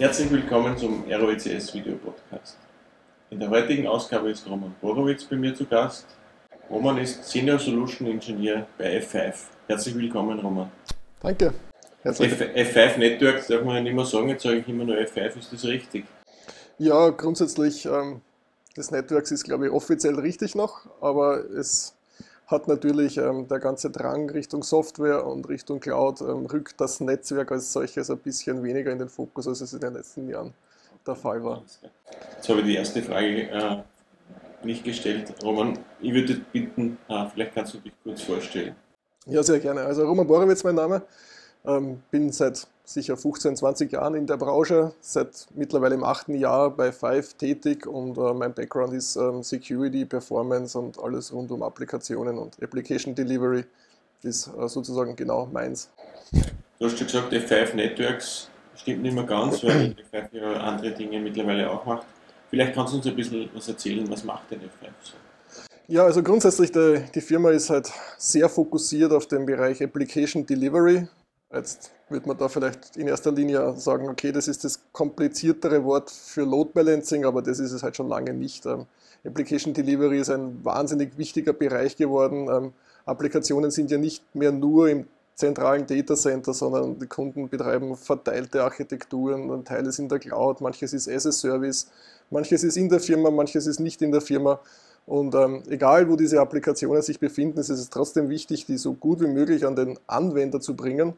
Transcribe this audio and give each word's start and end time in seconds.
Herzlich 0.00 0.30
willkommen 0.30 0.78
zum 0.78 1.04
ROECS 1.12 1.74
Video 1.74 1.94
Podcast. 1.96 2.56
In 3.28 3.38
der 3.38 3.50
heutigen 3.50 3.86
Ausgabe 3.86 4.30
ist 4.30 4.48
Roman 4.48 4.74
Borowitz 4.80 5.24
bei 5.24 5.36
mir 5.36 5.54
zu 5.54 5.66
Gast. 5.66 6.06
Roman 6.70 6.96
ist 6.96 7.22
Senior 7.22 7.58
Solution 7.58 8.08
Engineer 8.08 8.66
bei 8.78 8.98
F5. 8.98 9.34
Herzlich 9.66 9.94
willkommen, 9.94 10.38
Roman. 10.38 10.72
Danke. 11.20 11.52
Herzlich. 12.02 12.32
F5 12.32 12.96
Networks 12.96 13.48
darf 13.48 13.62
man 13.62 13.74
ja 13.74 13.82
nicht 13.82 13.92
mehr 13.92 14.06
sagen, 14.06 14.30
jetzt 14.30 14.42
sage 14.42 14.56
ich 14.56 14.68
immer 14.68 14.84
nur 14.84 14.96
F5, 14.96 15.38
ist 15.38 15.52
das 15.52 15.64
richtig? 15.66 16.06
Ja, 16.78 17.10
grundsätzlich, 17.10 17.84
ähm, 17.84 18.22
das 18.76 18.90
Networks 18.90 19.30
ist, 19.32 19.44
glaube 19.44 19.66
ich, 19.66 19.70
offiziell 19.70 20.18
richtig 20.18 20.54
noch, 20.54 20.86
aber 21.02 21.44
es 21.44 21.94
hat 22.50 22.68
natürlich 22.68 23.16
ähm, 23.16 23.46
der 23.48 23.60
ganze 23.60 23.90
Drang 23.90 24.28
Richtung 24.30 24.62
Software 24.62 25.24
und 25.26 25.48
Richtung 25.48 25.80
Cloud 25.80 26.20
ähm, 26.20 26.46
rückt 26.46 26.80
das 26.80 27.00
Netzwerk 27.00 27.52
als 27.52 27.72
solches 27.72 28.10
ein 28.10 28.18
bisschen 28.18 28.62
weniger 28.62 28.90
in 28.90 28.98
den 28.98 29.08
Fokus, 29.08 29.46
als 29.46 29.60
es 29.60 29.72
in 29.72 29.80
den 29.80 29.94
letzten 29.94 30.28
Jahren 30.28 30.52
der 31.06 31.14
Fall 31.14 31.42
war. 31.44 31.62
Jetzt 32.36 32.48
habe 32.48 32.60
ich 32.60 32.66
die 32.66 32.74
erste 32.74 33.02
Frage 33.02 33.50
äh, 33.50 33.82
nicht 34.64 34.84
gestellt. 34.84 35.32
Roman, 35.42 35.78
ich 36.00 36.12
würde 36.12 36.40
bitten, 36.52 36.98
äh, 37.08 37.26
vielleicht 37.32 37.54
kannst 37.54 37.74
du 37.74 37.78
dich 37.78 37.92
kurz 38.02 38.22
vorstellen. 38.22 38.74
Ja, 39.26 39.42
sehr 39.42 39.60
gerne. 39.60 39.82
Also 39.82 40.04
Roman 40.06 40.26
Borowitz 40.26 40.64
mein 40.64 40.74
Name. 40.74 41.02
Ähm, 41.66 42.02
bin 42.10 42.32
seit 42.32 42.66
sicher 42.84 43.16
15, 43.16 43.56
20 43.56 43.92
Jahren 43.92 44.14
in 44.14 44.26
der 44.26 44.36
Branche, 44.36 44.92
seit 45.00 45.46
mittlerweile 45.54 45.94
im 45.94 46.04
achten 46.04 46.34
Jahr 46.34 46.70
bei 46.70 46.90
Five 46.90 47.34
tätig 47.34 47.86
und 47.86 48.16
äh, 48.16 48.34
mein 48.34 48.54
Background 48.54 48.94
ist 48.94 49.16
ähm, 49.16 49.42
Security, 49.42 50.04
Performance 50.04 50.78
und 50.78 50.98
alles 50.98 51.32
rund 51.32 51.50
um 51.50 51.62
Applikationen 51.62 52.38
und 52.38 52.60
Application 52.62 53.14
Delivery 53.14 53.64
ist 54.22 54.48
äh, 54.48 54.68
sozusagen 54.68 55.14
genau 55.16 55.46
meins. 55.52 55.90
Du 56.78 56.86
hast 56.86 56.98
schon 56.98 57.06
gesagt, 57.06 57.32
F5 57.32 57.74
Networks 57.76 58.48
stimmt 58.74 59.02
nicht 59.02 59.14
mehr 59.14 59.24
ganz, 59.24 59.62
weil 59.62 59.94
F5 60.12 60.28
ja 60.32 60.52
andere 60.54 60.92
Dinge 60.92 61.20
mittlerweile 61.20 61.70
auch 61.70 61.84
macht. 61.84 62.06
Vielleicht 62.48 62.74
kannst 62.74 62.92
du 62.92 62.96
uns 62.96 63.06
ein 63.06 63.14
bisschen 63.14 63.48
was 63.54 63.68
erzählen, 63.68 64.10
was 64.10 64.24
macht 64.24 64.50
denn 64.50 64.60
F5 64.60 64.88
so? 65.02 65.12
Ja, 65.86 66.04
also 66.04 66.22
grundsätzlich 66.22 66.70
die, 66.70 67.02
die 67.14 67.20
Firma 67.20 67.50
ist 67.50 67.68
halt 67.68 67.90
sehr 68.16 68.48
fokussiert 68.48 69.12
auf 69.12 69.26
den 69.26 69.44
Bereich 69.44 69.82
Application 69.82 70.46
Delivery, 70.46 71.08
Jetzt 71.52 71.90
wird 72.08 72.26
man 72.28 72.38
da 72.38 72.48
vielleicht 72.48 72.96
in 72.96 73.08
erster 73.08 73.32
Linie 73.32 73.74
sagen, 73.76 74.08
okay, 74.08 74.30
das 74.30 74.46
ist 74.46 74.62
das 74.62 74.80
kompliziertere 74.92 75.82
Wort 75.82 76.08
für 76.08 76.42
Load 76.42 76.70
Balancing, 76.72 77.24
aber 77.24 77.42
das 77.42 77.58
ist 77.58 77.72
es 77.72 77.82
halt 77.82 77.96
schon 77.96 78.08
lange 78.08 78.32
nicht. 78.32 78.66
Ähm, 78.66 78.86
Application 79.26 79.74
Delivery 79.74 80.20
ist 80.20 80.30
ein 80.30 80.64
wahnsinnig 80.64 81.18
wichtiger 81.18 81.52
Bereich 81.52 81.96
geworden. 81.96 82.48
Ähm, 82.48 82.72
Applikationen 83.04 83.72
sind 83.72 83.90
ja 83.90 83.98
nicht 83.98 84.22
mehr 84.32 84.52
nur 84.52 84.90
im 84.90 85.06
zentralen 85.34 85.86
Data 85.86 86.14
Center, 86.14 86.54
sondern 86.54 87.00
die 87.00 87.06
Kunden 87.06 87.48
betreiben 87.48 87.96
verteilte 87.96 88.62
Architekturen, 88.62 89.50
ein 89.50 89.64
Teil 89.64 89.86
ist 89.86 89.98
in 89.98 90.08
der 90.08 90.20
Cloud, 90.20 90.60
manches 90.60 90.92
ist 90.92 91.08
as 91.08 91.26
a 91.26 91.32
Service, 91.32 91.88
manches 92.30 92.62
ist 92.62 92.76
in 92.76 92.88
der 92.88 93.00
Firma, 93.00 93.30
manches 93.30 93.66
ist 93.66 93.80
nicht 93.80 94.02
in 94.02 94.12
der 94.12 94.20
Firma. 94.20 94.60
Und 95.06 95.34
ähm, 95.34 95.64
egal, 95.68 96.08
wo 96.08 96.14
diese 96.14 96.40
Applikationen 96.40 97.02
sich 97.02 97.18
befinden, 97.18 97.58
ist 97.58 97.70
es 97.70 97.90
trotzdem 97.90 98.28
wichtig, 98.28 98.66
die 98.66 98.76
so 98.76 98.92
gut 98.92 99.20
wie 99.20 99.26
möglich 99.26 99.66
an 99.66 99.74
den 99.74 99.98
Anwender 100.06 100.60
zu 100.60 100.76
bringen 100.76 101.14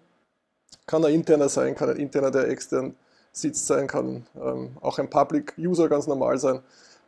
kann 0.93 1.07
ein 1.07 1.15
interner 1.15 1.49
sein, 1.49 1.75
kann 1.75 1.89
ein 1.89 1.97
interner, 1.97 2.31
der 2.31 2.49
extern 2.49 2.95
sitzt 3.33 3.67
sein, 3.67 3.87
kann 3.87 4.27
ähm, 4.37 4.73
auch 4.83 4.99
ein 4.99 5.09
Public 5.09 5.55
User 5.57 5.89
ganz 5.89 6.07
normal 6.07 6.37
sein. 6.39 6.61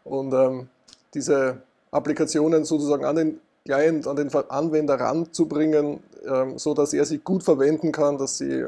Und 0.05 0.33
ähm, 0.33 0.69
diese 1.13 1.59
Applikationen 1.91 2.65
sozusagen 2.65 3.05
an 3.05 3.17
den 3.17 3.41
Client, 3.67 4.07
an 4.07 4.17
den 4.17 4.35
Anwender 4.49 4.99
ranzubringen, 4.99 6.03
ähm, 6.27 6.59
so 6.59 6.73
dass 6.73 6.95
er 6.95 7.05
sie 7.05 7.19
gut 7.19 7.43
verwenden 7.43 7.93
kann, 7.93 8.17
dass 8.17 8.39
sie 8.39 8.65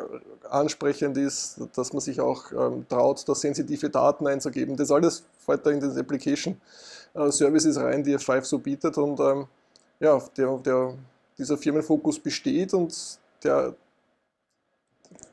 ansprechend 0.50 1.16
ist, 1.16 1.62
dass 1.74 1.94
man 1.94 2.00
sich 2.00 2.20
auch 2.20 2.52
ähm, 2.52 2.86
traut, 2.86 3.26
da 3.26 3.34
sensitive 3.34 3.88
Daten 3.88 4.26
einzugeben. 4.26 4.76
Das 4.76 4.90
alles 4.90 5.24
fällt 5.38 5.64
da 5.64 5.70
in 5.70 5.80
den 5.80 5.98
Application 5.98 6.60
äh, 7.14 7.30
Services 7.30 7.78
rein, 7.78 8.04
die 8.04 8.14
F5 8.18 8.44
so 8.44 8.58
bietet. 8.58 8.98
Und 8.98 9.18
ähm, 9.20 9.46
ja, 9.98 10.20
der, 10.36 10.58
der, 10.58 10.92
dieser 11.38 11.56
Firmenfokus 11.56 12.18
besteht 12.18 12.74
und 12.74 13.18
der, 13.42 13.74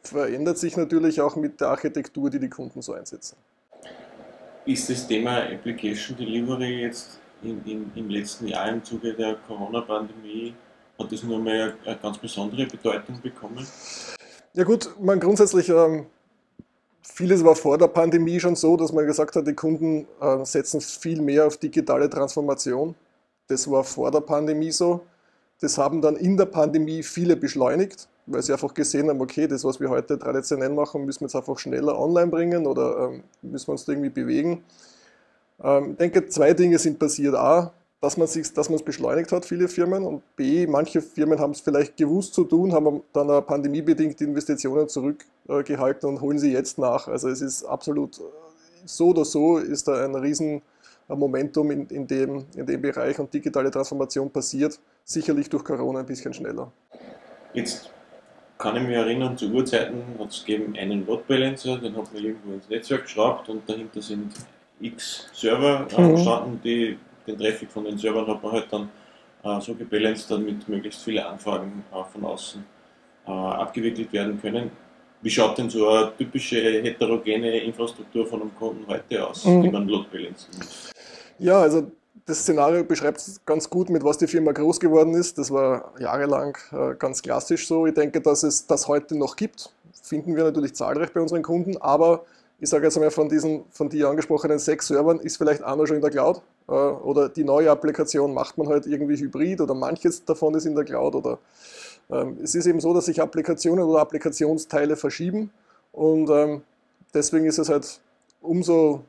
verändert 0.03 0.57
sich 0.57 0.77
natürlich 0.77 1.21
auch 1.21 1.35
mit 1.35 1.59
der 1.61 1.69
Architektur, 1.69 2.29
die 2.29 2.39
die 2.39 2.49
Kunden 2.49 2.81
so 2.81 2.93
einsetzen. 2.93 3.37
Ist 4.65 4.89
das 4.89 5.07
Thema 5.07 5.43
Application 5.43 6.17
Delivery 6.17 6.81
jetzt 6.81 7.19
in, 7.41 7.61
in, 7.65 7.91
im 7.95 8.09
letzten 8.09 8.47
Jahr 8.47 8.69
im 8.69 8.83
Zuge 8.83 9.13
der 9.13 9.35
Corona-Pandemie, 9.47 10.53
hat 10.97 11.11
das 11.11 11.23
nur 11.23 11.39
mal 11.39 11.73
eine 11.85 11.97
ganz 11.97 12.17
besondere 12.17 12.65
Bedeutung 12.65 13.19
bekommen? 13.21 13.67
Ja 14.53 14.63
gut, 14.63 14.89
man 14.99 15.19
grundsätzlich, 15.19 15.67
ähm, 15.69 16.05
vieles 17.01 17.43
war 17.43 17.55
vor 17.55 17.77
der 17.77 17.87
Pandemie 17.87 18.39
schon 18.39 18.55
so, 18.55 18.77
dass 18.77 18.93
man 18.93 19.05
gesagt 19.05 19.35
hat, 19.35 19.47
die 19.47 19.53
Kunden 19.53 20.07
äh, 20.21 20.45
setzen 20.45 20.79
viel 20.79 21.21
mehr 21.21 21.47
auf 21.47 21.57
digitale 21.57 22.09
Transformation. 22.09 22.95
Das 23.47 23.69
war 23.69 23.83
vor 23.83 24.11
der 24.11 24.21
Pandemie 24.21 24.71
so. 24.71 25.01
Das 25.59 25.77
haben 25.77 26.01
dann 26.01 26.15
in 26.15 26.37
der 26.37 26.45
Pandemie 26.45 27.03
viele 27.03 27.35
beschleunigt 27.35 28.07
weil 28.25 28.41
sie 28.41 28.53
einfach 28.53 28.73
gesehen 28.73 29.09
haben, 29.09 29.21
okay, 29.21 29.47
das, 29.47 29.63
was 29.63 29.79
wir 29.79 29.89
heute 29.89 30.17
traditionell 30.17 30.69
machen, 30.69 31.05
müssen 31.05 31.21
wir 31.21 31.27
jetzt 31.27 31.35
einfach 31.35 31.57
schneller 31.57 31.99
online 31.99 32.27
bringen 32.27 32.65
oder 32.65 33.09
ähm, 33.09 33.23
müssen 33.41 33.67
wir 33.67 33.71
uns 33.73 33.87
irgendwie 33.87 34.09
bewegen. 34.09 34.63
Ähm, 35.61 35.91
ich 35.91 35.97
denke, 35.97 36.27
zwei 36.27 36.53
Dinge 36.53 36.79
sind 36.79 36.99
passiert. 36.99 37.35
A, 37.35 37.73
dass 38.01 38.17
man 38.17 38.25
es 38.25 38.83
beschleunigt 38.83 39.31
hat, 39.31 39.45
viele 39.45 39.69
Firmen, 39.69 40.03
und 40.03 40.35
B, 40.35 40.67
manche 40.67 41.01
Firmen 41.01 41.39
haben 41.39 41.51
es 41.51 41.61
vielleicht 41.61 41.95
gewusst 41.95 42.33
zu 42.33 42.43
tun, 42.43 42.73
haben 42.73 43.01
dann 43.13 43.27
pandemiebedingt 43.45 44.19
Investitionen 44.19 44.89
zurückgehalten 44.89 46.09
und 46.09 46.19
holen 46.19 46.37
sie 46.37 46.51
jetzt 46.51 46.77
nach. 46.77 47.07
Also 47.07 47.29
es 47.29 47.41
ist 47.41 47.63
absolut 47.63 48.19
so 48.85 49.09
oder 49.09 49.23
so 49.23 49.57
ist 49.57 49.87
da 49.87 50.03
ein 50.03 50.15
riesen 50.15 50.61
Momentum 51.07 51.71
in, 51.71 51.87
in, 51.87 52.05
dem, 52.05 52.45
in 52.55 52.65
dem 52.65 52.81
Bereich 52.81 53.17
und 53.19 53.33
digitale 53.33 53.71
Transformation 53.71 54.29
passiert, 54.29 54.79
sicherlich 55.05 55.49
durch 55.49 55.63
Corona 55.63 55.99
ein 55.99 56.05
bisschen 56.05 56.33
schneller. 56.33 56.71
Jetzt 57.53 57.89
kann 58.63 58.77
ich 58.77 58.83
mich 58.83 58.95
erinnern, 58.95 59.37
zu 59.37 59.51
Urzeiten 59.51 60.01
hat 60.17 60.29
es 60.29 60.45
gegeben 60.45 60.73
einen 60.77 61.05
Load 61.05 61.23
Balancer, 61.27 61.77
den 61.77 61.97
hat 61.97 62.13
man 62.13 62.23
irgendwo 62.23 62.53
ins 62.53 62.69
Netzwerk 62.69 63.03
geschraubt 63.03 63.49
und 63.49 63.69
dahinter 63.69 64.01
sind 64.01 64.31
x 64.79 65.29
Server 65.33 65.85
äh, 65.97 66.01
mhm. 66.01 66.15
gestanden, 66.15 66.61
die, 66.63 66.97
den 67.27 67.37
Traffic 67.37 67.69
von 67.69 67.83
den 67.83 67.97
Servern 67.97 68.25
hat 68.25 68.41
man 68.41 68.51
halt 68.53 68.67
dann 68.71 68.89
äh, 69.43 69.59
so 69.59 69.75
gebalanced, 69.75 70.31
damit 70.31 70.67
möglichst 70.69 71.03
viele 71.03 71.25
Anfragen 71.25 71.83
äh, 71.91 72.03
von 72.11 72.23
außen 72.23 72.63
äh, 73.27 73.31
abgewickelt 73.31 74.13
werden 74.13 74.39
können. 74.41 74.71
Wie 75.21 75.29
schaut 75.29 75.57
denn 75.57 75.69
so 75.69 75.89
eine 75.89 76.11
typische 76.17 76.57
heterogene 76.81 77.59
Infrastruktur 77.59 78.25
von 78.25 78.41
einem 78.43 78.55
Kunden 78.55 78.87
heute 78.87 79.27
aus, 79.27 79.43
mhm. 79.43 79.63
die 79.63 79.69
man 79.69 79.87
Load 79.89 80.07
balancen 80.09 80.51
muss? 80.57 80.91
Ja, 81.37 81.59
also 81.61 81.91
das 82.25 82.39
Szenario 82.39 82.83
beschreibt 82.83 83.23
ganz 83.45 83.69
gut, 83.69 83.89
mit 83.89 84.03
was 84.03 84.17
die 84.17 84.27
Firma 84.27 84.51
groß 84.51 84.79
geworden 84.79 85.13
ist. 85.13 85.37
Das 85.37 85.51
war 85.51 85.93
jahrelang 85.99 86.57
äh, 86.71 86.95
ganz 86.95 87.21
klassisch 87.21 87.67
so. 87.67 87.85
Ich 87.85 87.93
denke, 87.93 88.21
dass 88.21 88.43
es 88.43 88.65
das 88.67 88.87
heute 88.87 89.17
noch 89.17 89.35
gibt, 89.35 89.73
finden 90.01 90.35
wir 90.35 90.43
natürlich 90.43 90.75
zahlreich 90.75 91.11
bei 91.11 91.21
unseren 91.21 91.41
Kunden, 91.41 91.77
aber 91.77 92.23
ich 92.59 92.69
sage 92.69 92.85
jetzt 92.85 92.95
einmal 92.95 93.11
von 93.11 93.27
diesen 93.27 93.65
von 93.71 93.89
dir 93.89 94.07
angesprochenen 94.07 94.59
sechs 94.59 94.87
Servern 94.87 95.19
ist 95.19 95.37
vielleicht 95.37 95.63
einer 95.63 95.85
schon 95.85 95.97
in 95.97 96.01
der 96.01 96.11
Cloud 96.11 96.41
äh, 96.67 96.71
oder 96.71 97.27
die 97.27 97.43
neue 97.43 97.69
Applikation 97.69 98.33
macht 98.33 98.57
man 98.57 98.67
halt 98.69 98.85
irgendwie 98.85 99.17
hybrid 99.17 99.59
oder 99.59 99.73
manches 99.73 100.23
davon 100.23 100.55
ist 100.55 100.65
in 100.65 100.75
der 100.75 100.85
Cloud 100.85 101.15
oder 101.15 101.39
ähm, 102.09 102.37
es 102.41 102.55
ist 102.55 102.65
eben 102.65 102.79
so, 102.79 102.93
dass 102.93 103.05
sich 103.05 103.21
Applikationen 103.21 103.83
oder 103.83 103.99
Applikationsteile 103.99 104.95
verschieben 104.95 105.51
und 105.91 106.29
ähm, 106.29 106.61
deswegen 107.13 107.45
ist 107.45 107.57
es 107.57 107.69
halt 107.69 107.99
umso 108.41 109.03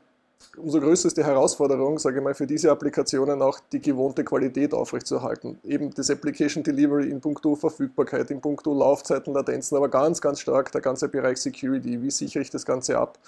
umso 0.57 0.79
größer 0.79 1.07
ist 1.07 1.17
die 1.17 1.23
Herausforderung, 1.23 1.99
sage 1.99 2.17
ich 2.17 2.23
mal, 2.23 2.33
für 2.33 2.47
diese 2.47 2.71
Applikationen 2.71 3.41
auch 3.41 3.59
die 3.71 3.81
gewohnte 3.81 4.23
Qualität 4.23 4.73
aufrechtzuerhalten. 4.73 5.59
Eben 5.63 5.93
das 5.93 6.09
Application 6.09 6.63
Delivery 6.63 7.09
in 7.09 7.21
puncto 7.21 7.55
Verfügbarkeit, 7.55 8.31
in 8.31 8.41
puncto 8.41 8.73
Laufzeiten, 8.73 9.33
Latenzen, 9.33 9.77
aber 9.77 9.89
ganz, 9.89 10.21
ganz 10.21 10.39
stark 10.39 10.71
der 10.71 10.81
ganze 10.81 11.09
Bereich 11.09 11.37
Security. 11.37 12.01
Wie 12.01 12.11
sichere 12.11 12.41
ich 12.41 12.49
das 12.49 12.65
Ganze 12.65 12.97
ab? 12.97 13.19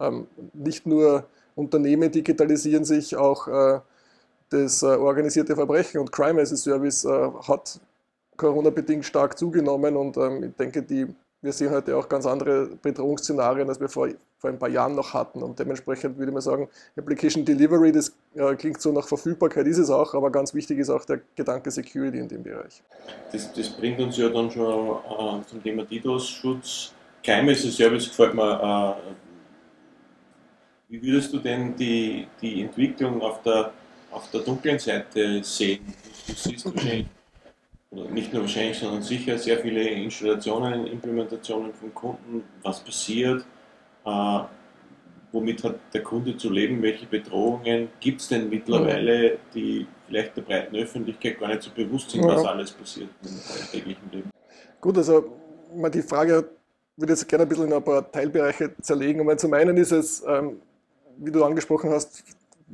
Ähm, 0.00 0.26
nicht 0.52 0.86
nur 0.86 1.24
Unternehmen 1.54 2.10
digitalisieren 2.10 2.84
sich, 2.84 3.16
auch 3.16 3.48
äh, 3.48 3.80
das 4.50 4.82
äh, 4.82 4.86
organisierte 4.86 5.54
Verbrechen 5.54 6.00
und 6.00 6.12
Crime 6.12 6.40
as 6.40 6.52
a 6.52 6.56
Service 6.56 7.04
äh, 7.04 7.30
hat 7.48 7.80
Corona-bedingt 8.36 9.04
stark 9.04 9.38
zugenommen 9.38 9.96
und 9.96 10.16
ähm, 10.16 10.44
ich 10.44 10.56
denke, 10.56 10.82
die 10.82 11.06
wir 11.42 11.52
sehen 11.52 11.70
heute 11.70 11.96
auch 11.96 12.08
ganz 12.08 12.26
andere 12.26 12.66
Bedrohungsszenarien, 12.82 13.68
als 13.68 13.78
wir 13.80 13.88
vor, 13.88 14.08
vor 14.38 14.50
ein 14.50 14.58
paar 14.58 14.68
Jahren 14.68 14.94
noch 14.94 15.12
hatten. 15.14 15.42
Und 15.42 15.58
dementsprechend 15.58 16.18
würde 16.18 16.32
man 16.32 16.40
sagen, 16.40 16.68
Application 16.96 17.44
Delivery, 17.44 17.92
das 17.92 18.12
äh, 18.34 18.54
klingt 18.56 18.80
so 18.80 18.90
nach 18.92 19.06
Verfügbarkeit, 19.06 19.66
ist 19.66 19.78
es 19.78 19.90
auch, 19.90 20.14
aber 20.14 20.30
ganz 20.30 20.54
wichtig 20.54 20.78
ist 20.78 20.90
auch 20.90 21.04
der 21.04 21.20
Gedanke 21.34 21.70
Security 21.70 22.18
in 22.18 22.28
dem 22.28 22.42
Bereich. 22.42 22.82
Das, 23.32 23.52
das 23.52 23.68
bringt 23.70 24.00
uns 24.00 24.16
ja 24.16 24.28
dann 24.28 24.50
schon 24.50 24.96
äh, 24.96 25.46
zum 25.46 25.62
Thema 25.62 25.84
DDoS-Schutz. 25.84 26.92
Keime 27.22 27.52
as 27.52 27.64
a 27.64 27.70
Service 27.70 28.08
gefällt 28.08 28.34
mir. 28.34 28.96
Äh, 28.98 29.12
wie 30.88 31.02
würdest 31.02 31.32
du 31.32 31.38
denn 31.38 31.74
die, 31.76 32.28
die 32.40 32.62
Entwicklung 32.62 33.20
auf 33.20 33.42
der, 33.42 33.72
auf 34.10 34.30
der 34.30 34.40
dunklen 34.40 34.78
Seite 34.78 35.42
sehen? 35.42 35.92
Du 36.26 36.32
siehst 36.32 36.64
wahrscheinlich 36.64 37.06
nicht 37.90 38.32
nur 38.32 38.42
wahrscheinlich, 38.42 38.78
sondern 38.78 39.02
sicher 39.02 39.38
sehr 39.38 39.58
viele 39.58 39.82
Installationen, 39.88 40.86
Implementationen 40.86 41.72
von 41.72 41.94
Kunden, 41.94 42.44
was 42.62 42.80
passiert. 42.80 43.44
Äh, 44.04 44.40
womit 45.32 45.64
hat 45.64 45.76
der 45.92 46.02
Kunde 46.02 46.36
zu 46.36 46.50
leben, 46.50 46.82
welche 46.82 47.06
Bedrohungen 47.06 47.88
gibt 48.00 48.20
es 48.20 48.28
denn 48.28 48.48
mittlerweile, 48.48 49.38
die 49.54 49.86
vielleicht 50.06 50.36
der 50.36 50.42
breiten 50.42 50.76
Öffentlichkeit 50.76 51.38
gar 51.38 51.48
nicht 51.48 51.62
so 51.62 51.70
bewusst 51.74 52.10
sind, 52.10 52.24
was 52.24 52.44
alles 52.44 52.72
passiert 52.72 53.10
im 53.22 53.70
täglichen 53.70 54.10
Leben. 54.10 54.30
Gut, 54.80 54.96
also 54.96 55.36
die 55.92 56.02
Frage 56.02 56.48
würde 56.96 57.12
ich 57.12 57.18
jetzt 57.18 57.28
gerne 57.28 57.42
ein 57.42 57.48
bisschen 57.48 57.66
in 57.66 57.72
ein 57.72 57.84
paar 57.84 58.10
Teilbereiche 58.10 58.74
zerlegen. 58.80 59.28
Und 59.28 59.38
zum 59.38 59.52
einen 59.52 59.76
ist 59.76 59.92
es, 59.92 60.24
ähm, 60.26 60.60
wie 61.18 61.30
du 61.30 61.44
angesprochen 61.44 61.90
hast, 61.90 62.24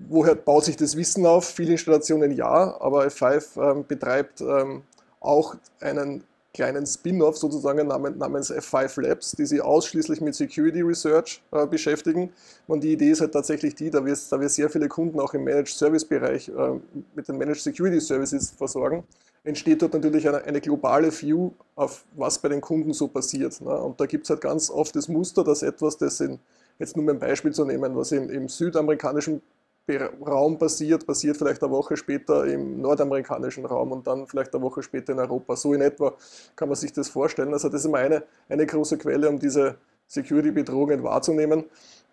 woher 0.08 0.34
baut 0.34 0.64
sich 0.64 0.76
das 0.76 0.96
Wissen 0.96 1.26
auf? 1.26 1.46
Viele 1.46 1.72
Installationen 1.72 2.32
ja, 2.32 2.76
aber 2.80 3.06
F5 3.06 3.70
ähm, 3.70 3.86
betreibt 3.86 4.40
ähm, 4.40 4.82
auch 5.22 5.56
einen 5.80 6.24
kleinen 6.52 6.86
Spin-off 6.86 7.38
sozusagen 7.38 7.86
namens 7.86 8.52
F5 8.52 9.00
Labs, 9.00 9.32
die 9.32 9.46
sich 9.46 9.62
ausschließlich 9.62 10.20
mit 10.20 10.34
Security 10.34 10.82
Research 10.82 11.42
äh, 11.50 11.66
beschäftigen. 11.66 12.30
Und 12.66 12.84
die 12.84 12.92
Idee 12.92 13.10
ist 13.10 13.22
halt 13.22 13.32
tatsächlich 13.32 13.74
die, 13.74 13.90
da 13.90 14.04
wir, 14.04 14.16
da 14.30 14.40
wir 14.40 14.48
sehr 14.48 14.68
viele 14.68 14.88
Kunden 14.88 15.18
auch 15.18 15.32
im 15.32 15.44
Managed 15.44 15.68
Service 15.68 16.04
Bereich 16.04 16.48
äh, 16.48 16.78
mit 17.14 17.28
den 17.28 17.38
Managed 17.38 17.62
Security 17.62 18.00
Services 18.00 18.50
versorgen, 18.50 19.04
entsteht 19.44 19.80
dort 19.80 19.94
natürlich 19.94 20.28
eine, 20.28 20.44
eine 20.44 20.60
globale 20.60 21.10
View 21.10 21.52
auf 21.74 22.04
was 22.16 22.38
bei 22.38 22.48
den 22.50 22.60
Kunden 22.60 22.92
so 22.92 23.08
passiert. 23.08 23.60
Ne? 23.62 23.74
Und 23.74 23.98
da 24.00 24.06
gibt 24.06 24.24
es 24.24 24.30
halt 24.30 24.42
ganz 24.42 24.70
oft 24.70 24.94
das 24.94 25.08
Muster, 25.08 25.44
dass 25.44 25.62
etwas, 25.62 25.96
das 25.96 26.20
in, 26.20 26.38
jetzt 26.78 26.96
nur 26.96 27.04
um 27.04 27.08
ein 27.08 27.18
Beispiel 27.18 27.52
zu 27.52 27.64
nehmen, 27.64 27.96
was 27.96 28.12
im, 28.12 28.28
im 28.28 28.48
südamerikanischen 28.48 29.40
Raum 29.90 30.58
passiert, 30.58 31.06
passiert 31.06 31.36
vielleicht 31.36 31.62
eine 31.62 31.72
Woche 31.72 31.96
später 31.96 32.44
im 32.46 32.80
nordamerikanischen 32.80 33.66
Raum 33.66 33.92
und 33.92 34.06
dann 34.06 34.26
vielleicht 34.26 34.54
eine 34.54 34.62
Woche 34.62 34.82
später 34.82 35.12
in 35.12 35.18
Europa. 35.18 35.56
So 35.56 35.74
in 35.74 35.80
etwa 35.80 36.14
kann 36.54 36.68
man 36.68 36.76
sich 36.76 36.92
das 36.92 37.08
vorstellen. 37.08 37.52
Also 37.52 37.68
das 37.68 37.80
ist 37.80 37.86
immer 37.86 37.98
eine, 37.98 38.22
eine 38.48 38.64
große 38.64 38.96
Quelle, 38.98 39.28
um 39.28 39.38
diese 39.38 39.76
Security-Bedrohungen 40.06 41.02
wahrzunehmen. 41.02 41.64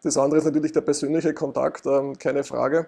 Das 0.01 0.17
andere 0.17 0.39
ist 0.39 0.45
natürlich 0.45 0.71
der 0.71 0.81
persönliche 0.81 1.33
Kontakt, 1.33 1.85
ähm, 1.85 2.17
keine 2.17 2.43
Frage. 2.43 2.87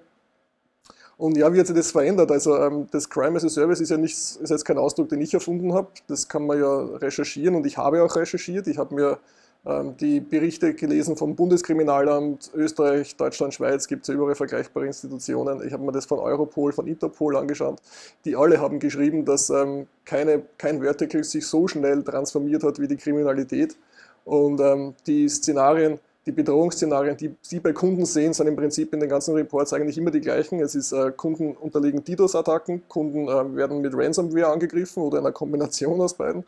Und 1.17 1.37
ja, 1.37 1.53
wie 1.53 1.59
hat 1.59 1.67
sich 1.67 1.75
das 1.75 1.91
verändert? 1.91 2.31
Also 2.31 2.57
ähm, 2.57 2.87
das 2.89 3.07
Crime 3.07 3.37
as 3.37 3.45
a 3.45 3.49
Service 3.49 3.79
ist 3.79 3.91
ja 3.91 3.97
nicht, 3.97 4.15
ist 4.15 4.49
jetzt 4.49 4.65
kein 4.65 4.79
Ausdruck, 4.79 5.09
den 5.09 5.21
ich 5.21 5.33
erfunden 5.33 5.73
habe. 5.73 5.89
Das 6.07 6.27
kann 6.27 6.47
man 6.47 6.59
ja 6.59 6.79
recherchieren 6.95 7.53
und 7.53 7.67
ich 7.67 7.77
habe 7.77 8.01
auch 8.01 8.15
recherchiert. 8.15 8.65
Ich 8.65 8.79
habe 8.79 8.95
mir 8.95 9.19
die 9.63 10.19
Berichte 10.19 10.73
gelesen 10.73 11.15
vom 11.15 11.35
Bundeskriminalamt, 11.35 12.49
Österreich, 12.55 13.15
Deutschland, 13.15 13.53
Schweiz, 13.53 13.87
gibt 13.87 14.01
es 14.01 14.07
ja 14.07 14.15
überall 14.15 14.33
vergleichbare 14.33 14.87
Institutionen. 14.87 15.61
Ich 15.65 15.71
habe 15.71 15.83
mir 15.83 15.91
das 15.91 16.07
von 16.07 16.17
Europol, 16.17 16.71
von 16.71 16.87
Interpol 16.87 17.37
angeschaut. 17.37 17.79
Die 18.25 18.35
alle 18.35 18.59
haben 18.59 18.79
geschrieben, 18.79 19.23
dass 19.23 19.51
ähm, 19.51 19.85
keine, 20.03 20.41
kein 20.57 20.81
Vertical 20.81 21.23
sich 21.23 21.45
so 21.45 21.67
schnell 21.67 22.03
transformiert 22.03 22.63
hat 22.63 22.79
wie 22.79 22.87
die 22.87 22.97
Kriminalität. 22.97 23.77
Und 24.25 24.59
ähm, 24.61 24.95
die 25.05 25.29
Szenarien, 25.29 25.99
die 26.25 26.31
Bedrohungsszenarien, 26.31 27.17
die 27.17 27.35
Sie 27.43 27.59
bei 27.59 27.71
Kunden 27.71 28.05
sehen, 28.05 28.33
sind 28.33 28.47
im 28.47 28.55
Prinzip 28.55 28.91
in 28.93 28.99
den 28.99 29.09
ganzen 29.09 29.35
Reports 29.35 29.73
eigentlich 29.73 29.97
immer 29.97 30.09
die 30.11 30.21
gleichen. 30.21 30.59
Es 30.59 30.73
ist, 30.73 30.91
äh, 30.91 31.11
Kunden 31.11 31.55
unterliegen 31.55 32.03
DDoS-Attacken, 32.03 32.87
Kunden 32.87 33.27
äh, 33.27 33.55
werden 33.55 33.81
mit 33.81 33.93
Ransomware 33.95 34.47
angegriffen 34.47 35.03
oder 35.03 35.19
einer 35.19 35.31
Kombination 35.31 36.01
aus 36.01 36.15
beiden 36.15 36.43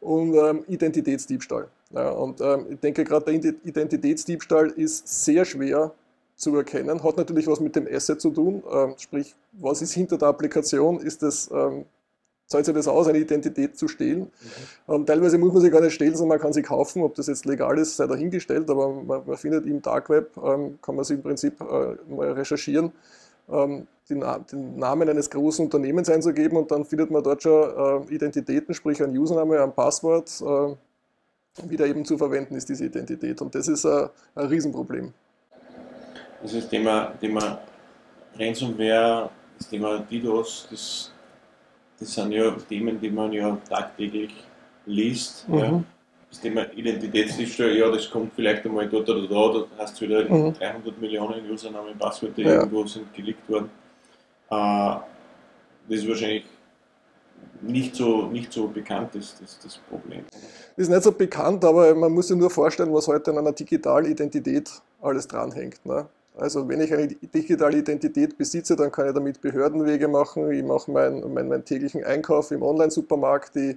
und 0.00 0.34
ähm, 0.34 0.64
Identitätsdiebstahl. 0.66 1.68
Ja, 1.90 2.10
und 2.10 2.40
ähm, 2.40 2.66
ich 2.70 2.80
denke, 2.80 3.04
gerade 3.04 3.38
der 3.38 3.54
Identitätsdiebstahl 3.64 4.68
ist 4.70 5.24
sehr 5.24 5.44
schwer 5.44 5.92
zu 6.34 6.54
erkennen, 6.56 7.02
hat 7.02 7.16
natürlich 7.16 7.46
was 7.46 7.60
mit 7.60 7.76
dem 7.76 7.86
Asset 7.90 8.20
zu 8.20 8.30
tun, 8.30 8.62
ähm, 8.70 8.94
sprich, 8.98 9.34
was 9.52 9.80
ist 9.82 9.92
hinter 9.92 10.18
der 10.18 10.28
Applikation, 10.28 11.00
ist 11.00 11.22
das, 11.22 11.50
ähm, 11.50 11.86
zahlt 12.46 12.66
sich 12.66 12.74
das 12.74 12.88
aus, 12.88 13.08
eine 13.08 13.18
Identität 13.18 13.78
zu 13.78 13.88
stehlen. 13.88 14.30
Mhm. 14.88 14.94
Ähm, 14.94 15.06
teilweise 15.06 15.38
muss 15.38 15.52
man 15.52 15.62
sie 15.62 15.70
gar 15.70 15.80
nicht 15.80 15.94
stehlen, 15.94 16.14
sondern 16.14 16.36
man 16.36 16.40
kann 16.40 16.52
sie 16.52 16.62
kaufen, 16.62 17.02
ob 17.02 17.14
das 17.14 17.28
jetzt 17.28 17.46
legal 17.46 17.78
ist, 17.78 17.96
sei 17.96 18.06
dahingestellt, 18.06 18.68
aber 18.68 18.92
man, 18.92 19.22
man 19.26 19.36
findet 19.36 19.64
im 19.64 19.80
Dark 19.80 20.10
Web, 20.10 20.30
ähm, 20.44 20.78
kann 20.82 20.96
man 20.96 21.04
sie 21.04 21.14
im 21.14 21.22
Prinzip 21.22 21.60
äh, 21.60 21.96
mal 22.12 22.32
recherchieren, 22.32 22.92
ähm, 23.48 23.86
den, 24.10 24.22
den, 24.52 24.78
Namen 24.78 25.08
eines 25.08 25.30
großen 25.30 25.64
Unternehmens 25.64 26.10
einzugeben. 26.10 26.58
Und 26.58 26.70
dann 26.70 26.84
findet 26.84 27.10
man 27.10 27.22
dort 27.22 27.42
schon 27.42 28.06
äh, 28.08 28.14
Identitäten, 28.14 28.74
sprich 28.74 29.02
ein 29.02 29.16
Username, 29.16 29.62
ein 29.62 29.72
Passwort, 29.72 30.30
äh, 30.42 30.74
wieder 31.64 31.86
eben 31.86 32.04
zu 32.04 32.18
verwenden 32.18 32.54
ist, 32.56 32.68
diese 32.68 32.86
Identität. 32.86 33.40
Und 33.40 33.54
das 33.54 33.68
ist 33.68 33.84
ein, 33.84 34.08
ein 34.34 34.46
Riesenproblem. 34.46 35.12
Das 36.42 36.52
ist 36.52 36.64
das 36.64 36.70
Thema, 36.70 37.12
Thema 37.20 37.60
Ransomware, 38.38 39.30
das 39.58 39.68
Thema 39.68 39.98
DDoS, 39.98 40.68
das, 40.70 41.12
das 41.98 42.12
sind 42.12 42.32
ja 42.32 42.50
Themen, 42.68 43.00
die 43.00 43.10
man 43.10 43.32
ja 43.32 43.56
tagtäglich 43.68 44.32
liest. 44.84 45.48
Mhm. 45.48 45.58
Ja. 45.58 45.84
Das 46.28 46.40
Thema 46.40 46.70
Identitätsdiebstahl, 46.72 47.76
ja, 47.76 47.90
das 47.90 48.10
kommt 48.10 48.32
vielleicht 48.34 48.64
einmal 48.66 48.88
dort 48.88 49.08
oder 49.08 49.26
da, 49.26 49.60
da 49.60 49.66
hast 49.78 49.98
du 50.00 50.04
wieder 50.04 50.28
mhm. 50.28 50.52
300 50.54 51.00
Millionen 51.00 51.50
Username, 51.50 51.94
Passwörter 51.98 52.42
ja. 52.42 52.54
irgendwo 52.54 52.84
sind 52.86 53.14
geleakt 53.14 53.48
worden. 53.48 53.70
Äh, 54.50 54.96
das 55.88 56.00
ist 56.00 56.08
wahrscheinlich 56.08 56.44
nicht 57.66 57.96
so, 57.96 58.26
nicht 58.26 58.52
so 58.52 58.68
bekannt 58.68 59.14
ist, 59.14 59.40
das, 59.40 59.58
das 59.62 59.78
Problem. 59.88 60.24
Ist 60.76 60.90
nicht 60.90 61.02
so 61.02 61.12
bekannt, 61.12 61.64
aber 61.64 61.94
man 61.94 62.12
muss 62.12 62.28
sich 62.28 62.36
nur 62.36 62.50
vorstellen, 62.50 62.92
was 62.92 63.08
heute 63.08 63.30
an 63.30 63.38
einer 63.38 63.52
digitalen 63.52 64.10
Identität 64.10 64.70
alles 65.00 65.26
dranhängt. 65.26 65.84
Ne? 65.84 66.06
Also 66.36 66.68
wenn 66.68 66.80
ich 66.80 66.92
eine 66.92 67.08
digitale 67.08 67.78
Identität 67.78 68.36
besitze, 68.36 68.76
dann 68.76 68.92
kann 68.92 69.08
ich 69.08 69.14
damit 69.14 69.40
Behördenwege 69.40 70.06
machen, 70.08 70.50
ich 70.50 70.62
mache 70.62 70.90
meinen 70.90 71.32
mein, 71.32 71.48
mein 71.48 71.64
täglichen 71.64 72.04
Einkauf 72.04 72.50
im 72.50 72.62
Online-Supermarkt, 72.62 73.56
ich 73.56 73.76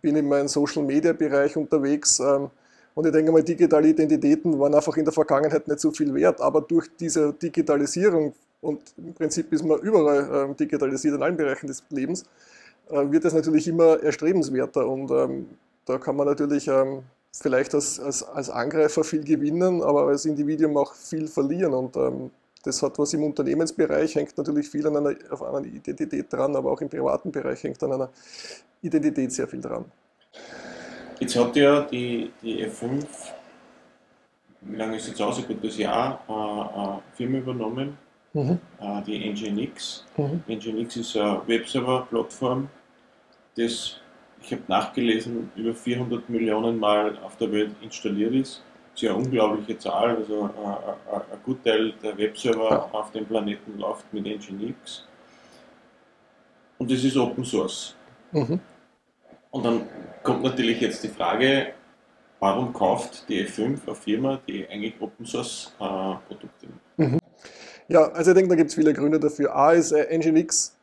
bin 0.00 0.14
in 0.14 0.28
meinem 0.28 0.48
Social-Media-Bereich 0.48 1.56
unterwegs. 1.56 2.20
Ähm, 2.20 2.50
und 2.94 3.06
ich 3.06 3.12
denke 3.12 3.30
mal, 3.30 3.42
digitale 3.42 3.88
Identitäten 3.88 4.58
waren 4.58 4.74
einfach 4.74 4.96
in 4.96 5.04
der 5.04 5.12
Vergangenheit 5.12 5.68
nicht 5.68 5.80
so 5.80 5.90
viel 5.90 6.12
wert, 6.14 6.40
aber 6.40 6.60
durch 6.60 6.88
diese 6.98 7.32
Digitalisierung, 7.32 8.32
und 8.60 8.80
im 8.96 9.14
Prinzip 9.14 9.52
ist 9.52 9.64
man 9.64 9.78
überall 9.80 10.28
ähm, 10.32 10.56
digitalisiert 10.56 11.14
in 11.14 11.22
allen 11.22 11.36
Bereichen 11.36 11.68
des 11.68 11.84
Lebens, 11.90 12.22
äh, 12.22 12.26
wird 12.90 13.24
es 13.24 13.34
natürlich 13.34 13.68
immer 13.68 14.02
erstrebenswerter 14.02 14.86
und 14.86 15.10
ähm, 15.10 15.46
da 15.84 15.98
kann 15.98 16.16
man 16.16 16.26
natürlich 16.26 16.68
ähm, 16.68 17.02
vielleicht 17.32 17.74
als, 17.74 18.00
als, 18.00 18.22
als, 18.22 18.50
Angreifer 18.50 19.04
viel 19.04 19.24
gewinnen, 19.24 19.82
aber 19.82 20.06
als 20.08 20.24
Individuum 20.24 20.76
auch 20.76 20.94
viel 20.94 21.28
verlieren 21.28 21.74
und 21.74 21.96
ähm, 21.96 22.30
das 22.62 22.82
hat 22.82 22.98
was 22.98 23.14
im 23.14 23.22
Unternehmensbereich, 23.22 24.14
hängt 24.14 24.36
natürlich 24.36 24.68
viel 24.68 24.86
an 24.86 24.96
einer, 24.96 25.14
auf 25.30 25.42
einer 25.42 25.64
Identität 25.64 26.32
dran, 26.32 26.54
aber 26.56 26.72
auch 26.72 26.80
im 26.80 26.88
privaten 26.88 27.30
Bereich 27.30 27.62
hängt 27.62 27.82
an 27.82 27.92
einer 27.92 28.10
Identität 28.82 29.32
sehr 29.32 29.46
viel 29.46 29.60
dran. 29.60 29.84
Jetzt 31.20 31.36
hat 31.36 31.56
ja 31.56 31.80
die, 31.82 32.30
die 32.42 32.64
F5, 32.66 33.04
wie 34.60 34.76
lange 34.76 34.96
ist 34.96 35.08
jetzt 35.08 35.20
aus? 35.20 35.38
Ein 35.38 35.46
gutes 35.46 35.78
Jahr, 35.78 36.20
äh, 36.28 36.32
eine 36.32 37.02
Firma 37.14 37.38
übernommen, 37.38 37.96
mhm. 38.32 38.58
äh, 38.80 39.02
die 39.02 39.30
Nginx. 39.30 40.04
Mhm. 40.16 40.42
Nginx 40.46 40.96
ist 40.96 41.16
eine 41.16 41.40
Webserver-Plattform, 41.46 42.68
das, 43.58 43.96
ich 44.40 44.52
habe 44.52 44.62
nachgelesen, 44.68 45.50
über 45.56 45.74
400 45.74 46.28
Millionen 46.28 46.78
Mal 46.78 47.18
auf 47.18 47.36
der 47.36 47.50
Welt 47.52 47.72
installiert 47.82 48.34
ist. 48.34 48.62
Das 48.92 48.94
ist 48.94 49.02
ja 49.02 49.14
eine 49.14 49.24
unglaubliche 49.24 49.78
Zahl, 49.78 50.16
also 50.16 50.44
ein, 50.44 50.50
äh, 50.50 51.16
äh, 51.16 51.34
ein 51.34 51.42
Gutteil 51.44 51.92
der 52.02 52.16
Webserver 52.16 52.88
auf 52.92 53.12
dem 53.12 53.26
Planeten 53.26 53.78
läuft 53.78 54.12
mit 54.12 54.24
Nginx. 54.24 55.06
Und 56.78 56.90
das 56.90 57.02
ist 57.02 57.16
Open 57.16 57.44
Source. 57.44 57.96
Mhm. 58.32 58.60
Und 59.50 59.64
dann 59.64 59.88
kommt 60.22 60.42
natürlich 60.42 60.80
jetzt 60.80 61.02
die 61.02 61.08
Frage, 61.08 61.74
warum 62.38 62.72
kauft 62.72 63.28
die 63.28 63.44
F5 63.44 63.80
eine 63.86 63.94
Firma, 63.94 64.40
die 64.46 64.68
eigentlich 64.68 64.94
Open 65.00 65.26
Source 65.26 65.74
äh, 65.80 65.84
Produkte 66.28 66.66
macht? 66.66 66.98
Mhm. 66.98 67.18
Ja, 67.88 68.02
also 68.12 68.30
ich 68.30 68.34
denke, 68.34 68.50
da 68.50 68.54
gibt 68.54 68.68
es 68.68 68.74
viele 68.74 68.92
Gründe 68.92 69.18
dafür. 69.18 69.54
A 69.56 69.72
ist 69.72 69.92
äh, 69.92 70.16
Nginx 70.16 70.76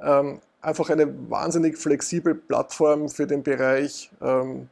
ähm, 0.00 0.40
einfach 0.60 0.90
eine 0.90 1.30
wahnsinnig 1.30 1.76
flexible 1.76 2.34
Plattform 2.34 3.08
für 3.08 3.26
den 3.26 3.42
Bereich 3.42 4.10
ähm, 4.20 4.68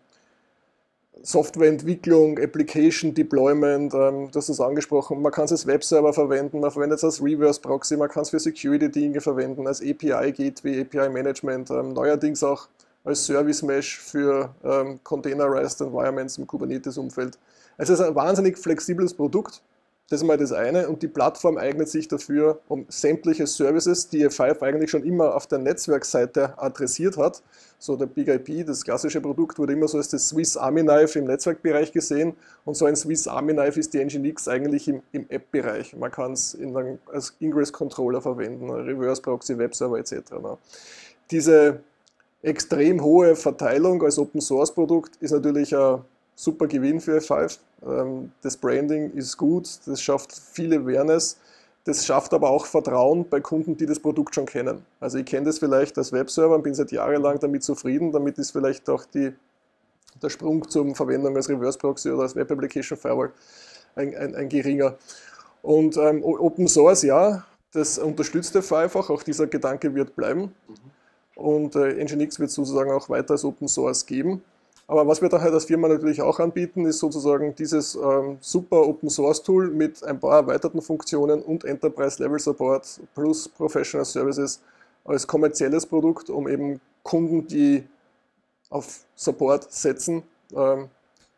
Softwareentwicklung, 1.22 2.38
Application 2.38 3.12
Deployment, 3.12 3.92
ähm, 3.94 4.30
hast 4.34 4.48
es 4.48 4.60
angesprochen, 4.60 5.20
man 5.20 5.32
kann 5.32 5.46
es 5.46 5.52
als 5.52 5.66
Webserver 5.66 6.12
verwenden, 6.12 6.60
man 6.60 6.70
verwendet 6.70 6.98
es 6.98 7.04
als 7.04 7.22
Reverse 7.22 7.60
Proxy, 7.60 7.96
man 7.96 8.08
kann 8.08 8.22
es 8.22 8.30
für 8.30 8.38
Security-Dinge 8.38 9.20
verwenden, 9.20 9.66
als 9.66 9.80
API 9.80 10.32
Gateway, 10.32 10.80
API 10.80 11.08
Management, 11.08 11.70
ähm, 11.70 11.92
neuerdings 11.92 12.42
auch 12.42 12.68
als 13.04 13.24
Service 13.24 13.62
Mesh 13.62 13.98
für 13.98 14.54
ähm, 14.62 15.00
Containerized 15.02 15.80
Environments 15.80 16.38
im 16.38 16.46
Kubernetes-Umfeld. 16.46 17.38
Also 17.76 17.94
es 17.94 18.00
ist 18.00 18.06
ein 18.06 18.14
wahnsinnig 18.14 18.58
flexibles 18.58 19.14
Produkt 19.14 19.62
das 20.10 20.22
ist 20.22 20.26
mal 20.26 20.38
das 20.38 20.52
eine. 20.52 20.88
Und 20.88 21.02
die 21.02 21.08
Plattform 21.08 21.58
eignet 21.58 21.88
sich 21.88 22.08
dafür, 22.08 22.60
um 22.68 22.86
sämtliche 22.88 23.46
Services, 23.46 24.08
die 24.08 24.26
F5 24.26 24.62
eigentlich 24.62 24.90
schon 24.90 25.04
immer 25.04 25.34
auf 25.34 25.46
der 25.46 25.58
Netzwerkseite 25.58 26.58
adressiert 26.58 27.18
hat. 27.18 27.42
So 27.78 27.94
der 27.94 28.06
Big 28.06 28.28
IP, 28.28 28.66
das 28.66 28.84
klassische 28.84 29.20
Produkt, 29.20 29.58
wurde 29.58 29.74
immer 29.74 29.86
so 29.86 29.98
als 29.98 30.08
das 30.08 30.28
Swiss 30.28 30.56
Army 30.56 30.82
Knife 30.82 31.18
im 31.18 31.26
Netzwerkbereich 31.26 31.92
gesehen. 31.92 32.34
Und 32.64 32.74
so 32.74 32.86
ein 32.86 32.96
Swiss 32.96 33.28
Army 33.28 33.52
Knife 33.52 33.78
ist 33.78 33.92
die 33.92 33.98
Nginx 33.98 34.48
eigentlich 34.48 34.88
im, 34.88 35.02
im 35.12 35.26
App-Bereich. 35.28 35.94
Man 35.94 36.10
kann 36.10 36.32
es 36.32 36.56
als 37.12 37.34
Ingress-Controller 37.40 38.22
verwenden, 38.22 38.70
Reverse 38.70 39.20
Proxy, 39.20 39.58
Webserver 39.58 39.98
etc. 39.98 40.32
Diese 41.30 41.80
extrem 42.42 43.02
hohe 43.02 43.36
Verteilung 43.36 44.02
als 44.02 44.18
Open 44.18 44.40
Source 44.40 44.72
Produkt 44.72 45.16
ist 45.16 45.32
natürlich 45.32 45.76
ein 45.76 46.00
super 46.34 46.66
Gewinn 46.66 47.00
für 47.00 47.18
F5 47.18 47.58
Ähm, 47.58 47.67
das 48.42 48.56
Branding 48.56 49.12
ist 49.12 49.36
gut, 49.36 49.68
das 49.86 50.02
schafft 50.02 50.32
viel 50.32 50.74
Awareness, 50.74 51.38
das 51.84 52.04
schafft 52.04 52.34
aber 52.34 52.50
auch 52.50 52.66
Vertrauen 52.66 53.28
bei 53.28 53.40
Kunden, 53.40 53.76
die 53.76 53.86
das 53.86 54.00
Produkt 54.00 54.34
schon 54.34 54.46
kennen. 54.46 54.84
Also 55.00 55.18
ich 55.18 55.26
kenne 55.26 55.46
das 55.46 55.58
vielleicht 55.58 55.96
als 55.96 56.12
Webserver 56.12 56.56
und 56.56 56.62
bin 56.62 56.74
seit 56.74 56.92
jahrelang 56.92 57.38
damit 57.38 57.62
zufrieden, 57.62 58.12
damit 58.12 58.36
ist 58.38 58.50
vielleicht 58.50 58.90
auch 58.90 59.04
die, 59.04 59.32
der 60.20 60.28
Sprung 60.28 60.68
zur 60.68 60.94
Verwendung 60.94 61.36
als 61.36 61.48
Reverse 61.48 61.78
Proxy 61.78 62.10
oder 62.10 62.22
als 62.22 62.34
Web 62.34 62.50
Application 62.50 62.98
Firewall 62.98 63.32
ein, 63.94 64.14
ein, 64.16 64.34
ein 64.34 64.48
geringer. 64.48 64.96
Und 65.62 65.96
ähm, 65.96 66.22
Open 66.24 66.68
Source, 66.68 67.02
ja, 67.02 67.44
das 67.72 67.98
unterstützt 67.98 68.56
f 68.56 68.72
einfach, 68.72 69.10
auch 69.10 69.22
dieser 69.22 69.46
Gedanke 69.46 69.94
wird 69.94 70.16
bleiben. 70.16 70.52
Mhm. 70.66 70.74
Und 71.42 71.76
äh, 71.76 72.04
Nginx 72.04 72.40
wird 72.40 72.50
sozusagen 72.50 72.90
auch 72.90 73.08
weiter 73.08 73.32
als 73.32 73.44
Open 73.44 73.68
Source 73.68 74.04
geben. 74.04 74.42
Aber 74.90 75.06
was 75.06 75.20
wir 75.20 75.28
da 75.28 75.40
halt 75.42 75.52
als 75.52 75.66
Firma 75.66 75.86
natürlich 75.86 76.22
auch 76.22 76.40
anbieten, 76.40 76.86
ist 76.86 76.98
sozusagen 76.98 77.54
dieses 77.54 77.94
ähm, 77.94 78.38
super 78.40 78.86
Open 78.86 79.10
Source 79.10 79.42
Tool 79.42 79.68
mit 79.70 80.02
ein 80.02 80.18
paar 80.18 80.38
erweiterten 80.38 80.80
Funktionen 80.80 81.42
und 81.42 81.64
Enterprise 81.64 82.22
Level 82.22 82.38
Support 82.38 83.00
plus 83.14 83.50
Professional 83.50 84.06
Services 84.06 84.62
als 85.04 85.26
kommerzielles 85.26 85.84
Produkt, 85.84 86.30
um 86.30 86.48
eben 86.48 86.80
Kunden, 87.02 87.46
die 87.46 87.84
auf 88.70 89.04
Support 89.14 89.70
setzen, 89.70 90.22
ähm, 90.56 90.88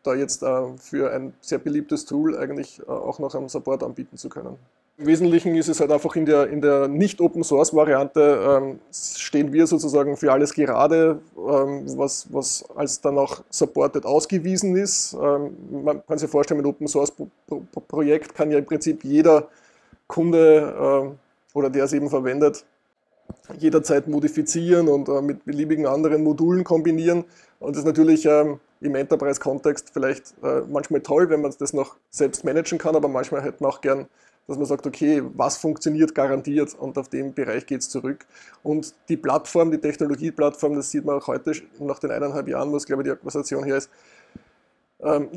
da 0.05 0.15
jetzt 0.15 0.45
äh, 0.45 0.77
für 0.79 1.13
ein 1.13 1.35
sehr 1.41 1.59
beliebtes 1.59 2.05
Tool 2.05 2.39
eigentlich 2.39 2.81
äh, 2.81 2.91
auch 2.91 3.19
noch 3.19 3.35
einen 3.35 3.49
Support 3.49 3.83
anbieten 3.83 4.17
zu 4.17 4.29
können. 4.29 4.59
Im 5.01 5.07
Wesentlichen 5.07 5.55
ist 5.55 5.69
es 5.69 5.81
halt 5.81 5.91
einfach 5.93 6.15
in 6.15 6.27
der, 6.27 6.49
in 6.49 6.61
der 6.61 6.87
Nicht-Open-Source-Variante 6.87 8.61
ähm, 8.61 8.81
stehen 8.93 9.51
wir 9.51 9.67
sozusagen 9.67 10.15
für 10.19 10.31
alles 10.31 10.53
gerade, 10.53 11.21
ähm, 11.39 11.85
was, 11.97 12.27
was 12.31 12.67
als 12.77 13.01
dann 13.01 13.17
auch 13.17 13.43
supported 13.49 14.05
ausgewiesen 14.05 14.77
ist. 14.77 15.15
Ähm, 15.15 15.57
man 15.71 16.07
kann 16.07 16.19
sich 16.19 16.29
vorstellen, 16.29 16.59
mit 16.59 16.67
Open-Source-Projekt 16.67 18.35
kann 18.35 18.51
ja 18.51 18.59
im 18.59 18.67
Prinzip 18.67 19.03
jeder 19.03 19.49
Kunde 20.07 20.75
ähm, 20.79 21.19
oder 21.55 21.71
der 21.71 21.85
es 21.85 21.95
eben 21.95 22.11
verwendet, 22.11 22.67
jederzeit 23.57 24.07
modifizieren 24.07 24.87
und 24.87 25.09
äh, 25.09 25.23
mit 25.23 25.47
beliebigen 25.47 25.87
anderen 25.87 26.23
Modulen 26.23 26.63
kombinieren. 26.63 27.25
Und 27.59 27.71
das 27.71 27.79
ist 27.79 27.87
natürlich 27.87 28.27
ähm, 28.27 28.61
im 28.83 28.95
Enterprise-Kontext 28.95 29.93
vielleicht 29.95 30.35
äh, 30.43 30.61
manchmal 30.69 31.01
toll, 31.01 31.31
wenn 31.31 31.41
man 31.41 31.55
das 31.59 31.73
noch 31.73 31.97
selbst 32.11 32.45
managen 32.45 32.77
kann, 32.77 32.97
aber 32.97 33.09
manchmal 33.09 33.43
hätte 33.43 33.63
man 33.63 33.73
auch 33.73 33.81
gern 33.81 34.07
dass 34.47 34.57
man 34.57 34.67
sagt, 34.67 34.87
okay, 34.87 35.23
was 35.35 35.57
funktioniert 35.59 36.15
garantiert 36.15 36.75
und 36.75 36.99
auf 36.99 37.09
dem 37.09 37.33
Bereich 37.33 37.67
geht 37.67 37.83
es 37.83 37.89
zurück. 37.89 38.27
Und 38.63 38.95
die 39.09 39.17
Plattform, 39.17 39.71
die 39.71 39.79
Technologieplattform, 39.79 40.75
das 40.75 40.91
sieht 40.91 41.05
man 41.05 41.19
auch 41.19 41.27
heute 41.29 41.53
nach 41.79 41.99
den 42.01 42.11
eineinhalb 42.11 42.49
Jahren, 42.49 42.73
was 42.73 42.85
glaube 42.85 43.03
ich 43.03 43.07
die 43.07 43.13
Akquisition 43.13 43.65
hier 43.65 43.77
ist. 43.77 43.91
Ähm, 45.03 45.29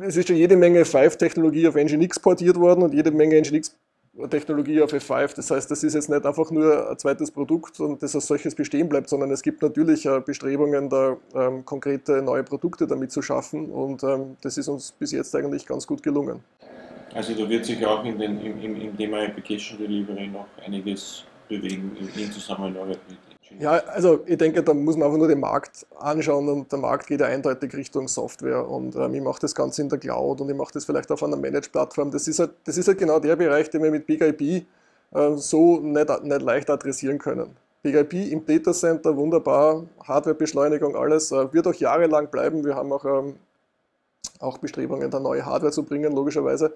es 0.00 0.16
ist 0.16 0.28
schon 0.28 0.36
jede 0.36 0.56
Menge 0.56 0.84
Five-Technologie 0.84 1.66
auf 1.66 1.74
Nginx 1.74 2.20
portiert 2.20 2.56
worden 2.56 2.82
und 2.82 2.94
jede 2.94 3.10
Menge 3.10 3.40
Nginx-Technologie 3.40 4.82
auf 4.82 4.92
F5. 4.92 5.34
Das 5.34 5.50
heißt, 5.50 5.70
das 5.70 5.82
ist 5.82 5.94
jetzt 5.94 6.08
nicht 6.08 6.24
einfach 6.24 6.50
nur 6.50 6.90
ein 6.90 6.98
zweites 6.98 7.30
Produkt 7.30 7.80
und 7.80 8.02
das 8.02 8.14
als 8.14 8.26
solches 8.26 8.54
bestehen 8.54 8.88
bleibt, 8.88 9.08
sondern 9.08 9.30
es 9.32 9.42
gibt 9.42 9.62
natürlich 9.62 10.06
äh, 10.06 10.20
Bestrebungen, 10.20 10.88
da 10.88 11.16
ähm, 11.34 11.64
konkrete 11.64 12.22
neue 12.22 12.44
Produkte 12.44 12.86
damit 12.86 13.10
zu 13.10 13.20
schaffen 13.20 13.70
und 13.70 14.04
ähm, 14.04 14.36
das 14.42 14.58
ist 14.58 14.68
uns 14.68 14.92
bis 14.92 15.10
jetzt 15.10 15.34
eigentlich 15.34 15.66
ganz 15.66 15.86
gut 15.86 16.02
gelungen. 16.02 16.40
Also 17.14 17.34
da 17.34 17.48
wird 17.48 17.64
sich 17.64 17.84
auch 17.84 18.04
in 18.04 18.18
den, 18.18 18.40
im, 18.40 18.60
im, 18.62 18.80
im 18.80 18.96
Thema 18.96 19.24
Application 19.24 19.78
Delivery 19.78 20.28
noch 20.28 20.46
einiges 20.64 21.24
bewegen 21.48 21.96
in, 21.98 22.22
in 22.22 22.32
Zusammenarbeit 22.32 22.98
mit 23.08 23.18
ja, 23.58 23.72
also 23.72 24.22
ich 24.26 24.38
denke, 24.38 24.62
da 24.62 24.72
muss 24.72 24.96
man 24.96 25.06
einfach 25.06 25.18
nur 25.18 25.28
den 25.28 25.40
Markt 25.40 25.84
anschauen 25.98 26.48
und 26.48 26.70
der 26.70 26.78
Markt 26.78 27.08
geht 27.08 27.20
ja 27.20 27.26
eindeutig 27.26 27.74
Richtung 27.74 28.06
Software 28.06 28.68
und 28.68 28.94
ähm, 28.94 29.14
ich 29.14 29.20
mache 29.20 29.40
das 29.40 29.54
Ganze 29.54 29.82
in 29.82 29.88
der 29.88 29.98
Cloud 29.98 30.40
und 30.40 30.48
ich 30.48 30.56
mache 30.56 30.72
das 30.72 30.84
vielleicht 30.84 31.10
auf 31.10 31.22
einer 31.22 31.36
Managed-Plattform. 31.36 32.12
Das, 32.12 32.28
ist 32.28 32.38
halt, 32.38 32.52
das 32.64 32.78
ist 32.78 32.86
halt 32.86 32.98
genau 32.98 33.18
der 33.18 33.34
Bereich, 33.34 33.68
den 33.68 33.82
wir 33.82 33.90
mit 33.90 34.06
BigIP 34.06 34.40
äh, 34.40 35.34
so 35.34 35.80
nicht, 35.80 36.22
nicht 36.22 36.42
leicht 36.42 36.70
adressieren 36.70 37.18
können. 37.18 37.56
BigIP 37.82 38.14
im 38.30 38.46
Data 38.46 38.72
Center, 38.72 39.16
wunderbar, 39.16 39.84
Hardwarebeschleunigung, 40.04 40.94
alles, 40.94 41.32
äh, 41.32 41.52
wird 41.52 41.66
auch 41.66 41.74
jahrelang 41.74 42.30
bleiben. 42.30 42.64
Wir 42.64 42.76
haben 42.76 42.92
auch 42.92 43.04
ähm, 43.04 43.34
auch 44.40 44.58
Bestrebungen, 44.58 45.10
da 45.10 45.20
neue 45.20 45.44
Hardware 45.44 45.72
zu 45.72 45.84
bringen, 45.84 46.12
logischerweise. 46.12 46.74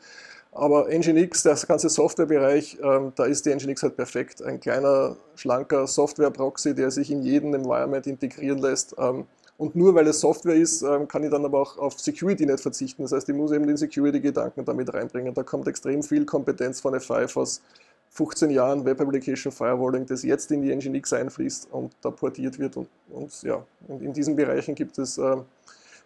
Aber 0.53 0.87
Nginx, 0.89 1.43
der 1.43 1.57
ganze 1.67 1.89
Softwarebereich, 1.89 2.79
ähm, 2.83 3.13
da 3.17 3.25
ist 3.25 3.45
die 3.45 3.51
Nginx 3.51 3.83
halt 3.83 3.97
perfekt. 3.97 4.43
Ein 4.43 4.61
kleiner, 4.61 5.17
schlanker 5.35 5.87
Software-Proxy, 5.87 6.75
der 6.75 6.91
sich 6.91 7.11
in 7.11 7.23
jedem 7.23 7.55
Environment 7.55 8.07
integrieren 8.07 8.59
lässt. 8.59 8.95
Ähm, 8.99 9.25
und 9.57 9.75
nur 9.75 9.95
weil 9.95 10.07
es 10.07 10.21
Software 10.21 10.55
ist, 10.55 10.83
ähm, 10.83 11.09
kann 11.09 11.25
ich 11.25 11.31
dann 11.31 11.45
aber 11.45 11.61
auch 11.61 11.79
auf 11.79 11.99
Security 11.99 12.47
nicht 12.47 12.61
verzichten. 12.61 13.03
Das 13.03 13.13
heißt, 13.13 13.29
ich 13.29 13.35
muss 13.35 13.51
eben 13.51 13.67
den 13.67 13.77
Security-Gedanken 13.77 14.65
damit 14.65 14.93
reinbringen. 14.93 15.35
Da 15.35 15.43
kommt 15.43 15.67
extrem 15.67 16.03
viel 16.03 16.25
Kompetenz 16.25 16.81
von 16.81 16.95
F5 16.95 17.37
aus 17.37 17.63
15 18.11 18.51
Jahren 18.51 18.85
Web 18.85 19.01
Application 19.01 19.51
Firewalling, 19.51 20.07
das 20.07 20.23
jetzt 20.23 20.53
in 20.53 20.63
die 20.63 20.73
Nginx 20.73 21.13
einfließt 21.13 21.69
und 21.73 21.93
da 22.01 22.11
portiert 22.11 22.61
wird. 22.61 22.77
Und, 22.77 22.89
und 23.11 23.43
ja, 23.43 23.65
in, 23.89 24.01
in 24.01 24.13
diesen 24.13 24.37
Bereichen 24.37 24.77
gibt 24.77 24.99
es 24.99 25.19
äh, 25.19 25.37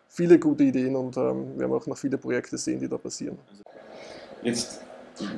viele 0.08 0.38
gute 0.38 0.64
Ideen 0.64 0.96
und 0.96 1.16
ähm, 1.16 1.56
wir 1.56 1.64
haben 1.64 1.72
auch 1.72 1.86
noch 1.86 1.96
viele 1.96 2.18
Projekte 2.18 2.58
sehen, 2.58 2.80
die 2.80 2.88
da 2.88 2.98
passieren. 2.98 3.38
Jetzt 4.42 4.80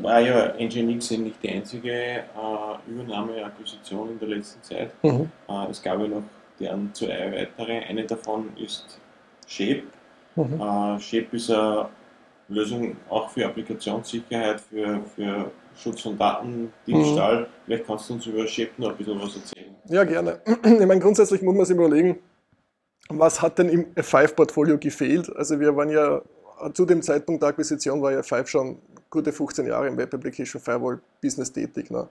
war 0.03 0.21
ja 0.21 0.55
Nginx 0.59 1.11
nicht 1.11 1.43
die 1.43 1.51
einzige 1.51 1.93
äh, 1.93 2.91
Übernahme, 2.91 3.45
Akquisition 3.45 4.11
in 4.11 4.19
der 4.19 4.29
letzten 4.29 4.63
Zeit. 4.63 4.93
Mhm. 5.03 5.31
Äh, 5.49 5.71
es 5.71 5.83
gab 5.83 6.01
ja 6.01 6.07
noch 6.07 6.23
deren 6.59 6.93
zwei 6.95 7.33
weitere. 7.33 7.79
Eine 7.81 8.05
davon 8.05 8.51
ist 8.57 8.99
Shape. 9.47 9.83
Mhm. 10.37 10.61
Äh, 10.61 11.01
Shape 11.01 11.37
ist 11.37 11.51
eine 11.51 11.89
Lösung 12.49 12.97
auch 13.09 13.31
für 13.31 13.47
Applikationssicherheit, 13.47 14.61
für, 14.61 15.01
für 15.17 15.51
Schutz 15.77 16.03
von 16.03 16.19
Datendiebstahl. 16.19 17.41
Mhm. 17.41 17.47
Vielleicht 17.65 17.87
kannst 17.87 18.11
du 18.11 18.15
uns 18.15 18.27
über 18.27 18.47
Shape 18.47 18.71
noch 18.77 18.91
ein 18.91 18.97
bisschen 18.97 19.21
was 19.21 19.37
erzählen. 19.37 19.75
Ja, 19.89 20.05
gerne. 20.05 20.41
Ich 20.65 20.87
meine, 20.87 21.01
grundsätzlich 21.01 21.43
muss 21.43 21.57
man 21.57 21.65
sich 21.65 21.77
überlegen, 21.77 22.19
was 23.19 23.43
hat 23.43 23.59
denn 23.59 23.69
im 23.69 23.87
F5-Portfolio 23.95 24.79
gefehlt? 24.79 25.35
Also 25.37 25.59
wir 25.59 25.77
waren 25.77 25.91
ja 25.91 26.23
zu 26.75 26.85
dem 26.85 27.03
Zeitpunkt 27.03 27.43
der 27.43 27.51
Akquisition 27.51 28.03
war 28.03 28.13
ja 28.13 28.21
F5 28.21 28.47
schon 28.47 28.79
gute 29.09 29.33
15 29.33 29.67
Jahre 29.67 29.89
im 29.89 29.97
Web 29.97 30.15
Application 30.15 30.61
Firewall 30.61 31.01
Business 31.21 31.53
tätig. 31.53 31.91
Ne? 31.91 32.09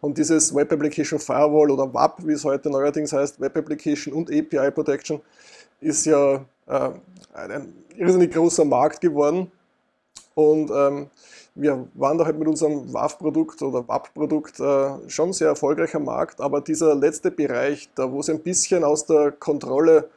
Und 0.00 0.18
dieses 0.18 0.54
Web 0.54 0.72
Application 0.72 1.18
Firewall 1.18 1.70
oder 1.70 1.92
WAP, 1.92 2.26
wie 2.26 2.32
es 2.32 2.44
heute 2.44 2.68
neuerdings 2.68 3.12
heißt, 3.12 3.40
Web 3.40 3.56
Application 3.56 4.12
und 4.12 4.30
API 4.30 4.70
Protection, 4.70 5.20
ist 5.80 6.04
ja 6.04 6.44
äh, 6.66 6.90
ein 7.34 7.72
irrsinnig 7.96 8.32
großer 8.32 8.64
Markt 8.64 9.00
geworden. 9.00 9.50
Und 10.34 10.70
ähm, 10.70 11.08
wir 11.54 11.86
waren 11.94 12.18
da 12.18 12.24
halt 12.24 12.38
mit 12.38 12.48
unserem 12.48 12.92
WAF-Produkt 12.92 13.62
oder 13.62 13.86
WAP-Produkt 13.86 14.60
äh, 14.60 15.08
schon 15.08 15.32
sehr 15.32 15.48
erfolgreicher 15.48 16.00
Markt, 16.00 16.40
aber 16.40 16.60
dieser 16.60 16.94
letzte 16.94 17.30
Bereich, 17.30 17.90
da 17.94 18.10
wo 18.10 18.20
es 18.20 18.30
ein 18.30 18.40
bisschen 18.40 18.84
aus 18.84 19.04
der 19.04 19.32
Kontrolle 19.32 20.08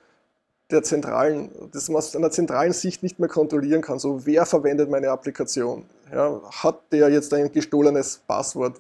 der 0.72 0.81
zentralen, 0.81 1.50
das 1.72 1.89
man 1.89 1.98
aus 1.98 2.15
einer 2.15 2.31
zentralen 2.31 2.74
Sicht 2.74 3.03
nicht 3.03 3.19
mehr 3.19 3.29
kontrollieren 3.29 3.81
kann. 3.81 4.00
So, 4.00 4.25
wer 4.25 4.45
verwendet 4.45 4.89
meine 4.89 5.10
Applikation? 5.10 5.86
Ja, 6.12 6.41
hat 6.50 6.81
der 6.91 7.10
jetzt 7.10 7.34
ein 7.34 7.51
gestohlenes 7.51 8.22
Passwort? 8.27 8.77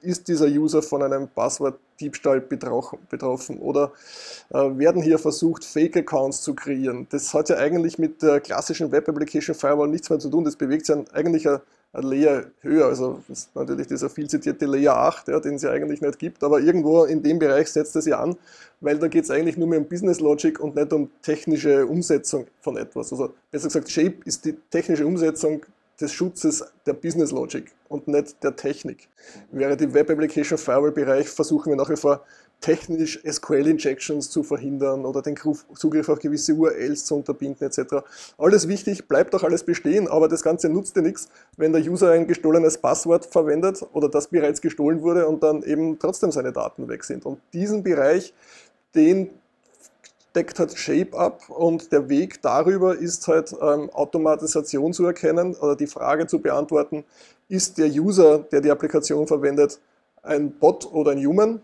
Ist 0.00 0.28
dieser 0.28 0.46
User 0.46 0.82
von 0.82 1.02
einem 1.02 1.28
Passwortdiebstahl 1.28 2.40
betroffen? 2.40 3.58
Oder 3.58 3.92
äh, 4.50 4.56
werden 4.78 5.02
hier 5.02 5.18
versucht, 5.18 5.64
Fake-Accounts 5.64 6.42
zu 6.42 6.54
kreieren? 6.54 7.06
Das 7.10 7.34
hat 7.34 7.48
ja 7.50 7.56
eigentlich 7.56 7.98
mit 7.98 8.22
der 8.22 8.40
klassischen 8.40 8.90
Web 8.92 9.08
Application 9.08 9.54
Firewall 9.54 9.88
nichts 9.88 10.08
mehr 10.08 10.18
zu 10.18 10.30
tun. 10.30 10.44
Das 10.44 10.56
bewegt 10.56 10.86
sich 10.86 10.96
eigentlich 11.12 11.48
ein 11.48 11.56
ein 11.56 11.60
Layer 11.92 12.44
höher. 12.60 12.86
Also 12.86 13.22
das 13.28 13.38
ist 13.38 13.56
natürlich 13.56 13.86
dieser 13.86 14.10
viel 14.10 14.28
zitierte 14.28 14.66
Layer 14.66 14.96
8, 14.96 15.28
ja, 15.28 15.40
den 15.40 15.54
es 15.54 15.62
ja 15.62 15.70
eigentlich 15.70 16.00
nicht 16.00 16.18
gibt, 16.18 16.42
aber 16.44 16.60
irgendwo 16.60 17.04
in 17.04 17.22
dem 17.22 17.38
Bereich 17.38 17.68
setzt 17.68 17.96
es 17.96 18.06
ja 18.06 18.20
an, 18.20 18.36
weil 18.80 18.98
da 18.98 19.08
geht 19.08 19.24
es 19.24 19.30
eigentlich 19.30 19.56
nur 19.56 19.68
mehr 19.68 19.78
um 19.78 19.86
Business 19.86 20.20
Logic 20.20 20.58
und 20.60 20.76
nicht 20.76 20.92
um 20.92 21.10
technische 21.22 21.86
Umsetzung 21.86 22.46
von 22.60 22.76
etwas. 22.76 23.12
Also 23.12 23.34
besser 23.50 23.68
gesagt, 23.68 23.90
Shape 23.90 24.16
ist 24.24 24.44
die 24.44 24.54
technische 24.70 25.06
Umsetzung 25.06 25.64
des 26.00 26.12
Schutzes 26.12 26.64
der 26.86 26.92
Business 26.92 27.32
Logic 27.32 27.72
und 27.88 28.06
nicht 28.06 28.42
der 28.42 28.54
Technik. 28.54 29.08
Während 29.50 29.80
im 29.82 29.94
Web 29.94 30.10
Application 30.10 30.58
Firewall 30.58 30.92
Bereich 30.92 31.28
versuchen 31.28 31.70
wir 31.70 31.76
nach 31.76 31.90
wie 31.90 31.96
vor 31.96 32.22
technisch 32.60 33.20
SQL-Injections 33.24 34.30
zu 34.30 34.42
verhindern 34.42 35.04
oder 35.04 35.22
den 35.22 35.36
Zugriff 35.74 36.08
auf 36.08 36.18
gewisse 36.18 36.54
URLs 36.54 37.04
zu 37.04 37.16
unterbinden 37.16 37.66
etc. 37.66 38.04
Alles 38.36 38.66
wichtig, 38.66 39.06
bleibt 39.06 39.34
auch 39.34 39.44
alles 39.44 39.62
bestehen, 39.62 40.08
aber 40.08 40.28
das 40.28 40.42
Ganze 40.42 40.68
nutzt 40.68 40.96
dir 40.96 41.02
nichts, 41.02 41.28
wenn 41.56 41.72
der 41.72 41.82
User 41.82 42.10
ein 42.10 42.26
gestohlenes 42.26 42.78
Passwort 42.78 43.26
verwendet 43.26 43.84
oder 43.92 44.08
das 44.08 44.28
bereits 44.28 44.60
gestohlen 44.60 45.02
wurde 45.02 45.28
und 45.28 45.42
dann 45.42 45.62
eben 45.62 45.98
trotzdem 45.98 46.32
seine 46.32 46.52
Daten 46.52 46.88
weg 46.88 47.04
sind. 47.04 47.24
Und 47.26 47.40
diesen 47.52 47.82
Bereich, 47.82 48.34
den 48.94 49.30
deckt 50.34 50.58
halt 50.58 50.76
Shape 50.76 51.16
ab 51.16 51.48
und 51.48 51.90
der 51.92 52.08
Weg 52.08 52.42
darüber 52.42 52.96
ist 52.96 53.26
halt 53.28 53.52
ähm, 53.60 53.90
Automatisation 53.90 54.92
zu 54.92 55.06
erkennen 55.06 55.54
oder 55.54 55.74
die 55.74 55.86
Frage 55.86 56.26
zu 56.26 56.40
beantworten, 56.40 57.04
ist 57.48 57.78
der 57.78 57.88
User, 57.88 58.40
der 58.40 58.60
die 58.60 58.70
Applikation 58.70 59.26
verwendet, 59.26 59.80
ein 60.22 60.52
Bot 60.52 60.86
oder 60.92 61.12
ein 61.12 61.24
Human? 61.24 61.62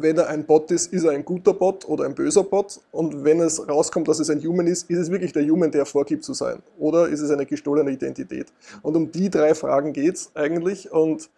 Wenn 0.00 0.16
er 0.16 0.28
ein 0.28 0.46
Bot 0.46 0.70
ist, 0.70 0.92
ist 0.92 1.02
er 1.02 1.10
ein 1.10 1.24
guter 1.24 1.52
Bot 1.52 1.86
oder 1.88 2.04
ein 2.04 2.14
böser 2.14 2.44
Bot. 2.44 2.80
Und 2.92 3.24
wenn 3.24 3.40
es 3.40 3.68
rauskommt, 3.68 4.06
dass 4.06 4.20
es 4.20 4.30
ein 4.30 4.40
Human 4.44 4.68
ist, 4.68 4.88
ist 4.88 4.98
es 4.98 5.10
wirklich 5.10 5.32
der 5.32 5.44
Human, 5.44 5.72
der 5.72 5.84
vorgibt 5.86 6.22
zu 6.22 6.34
sein. 6.34 6.62
Oder 6.78 7.08
ist 7.08 7.20
es 7.20 7.30
eine 7.32 7.44
gestohlene 7.44 7.90
Identität? 7.90 8.46
Und 8.82 8.96
um 8.96 9.10
die 9.10 9.28
drei 9.28 9.54
Fragen 9.56 9.92
geht 9.92 10.14
es 10.14 10.30
eigentlich. 10.34 10.92
Und 10.92 11.28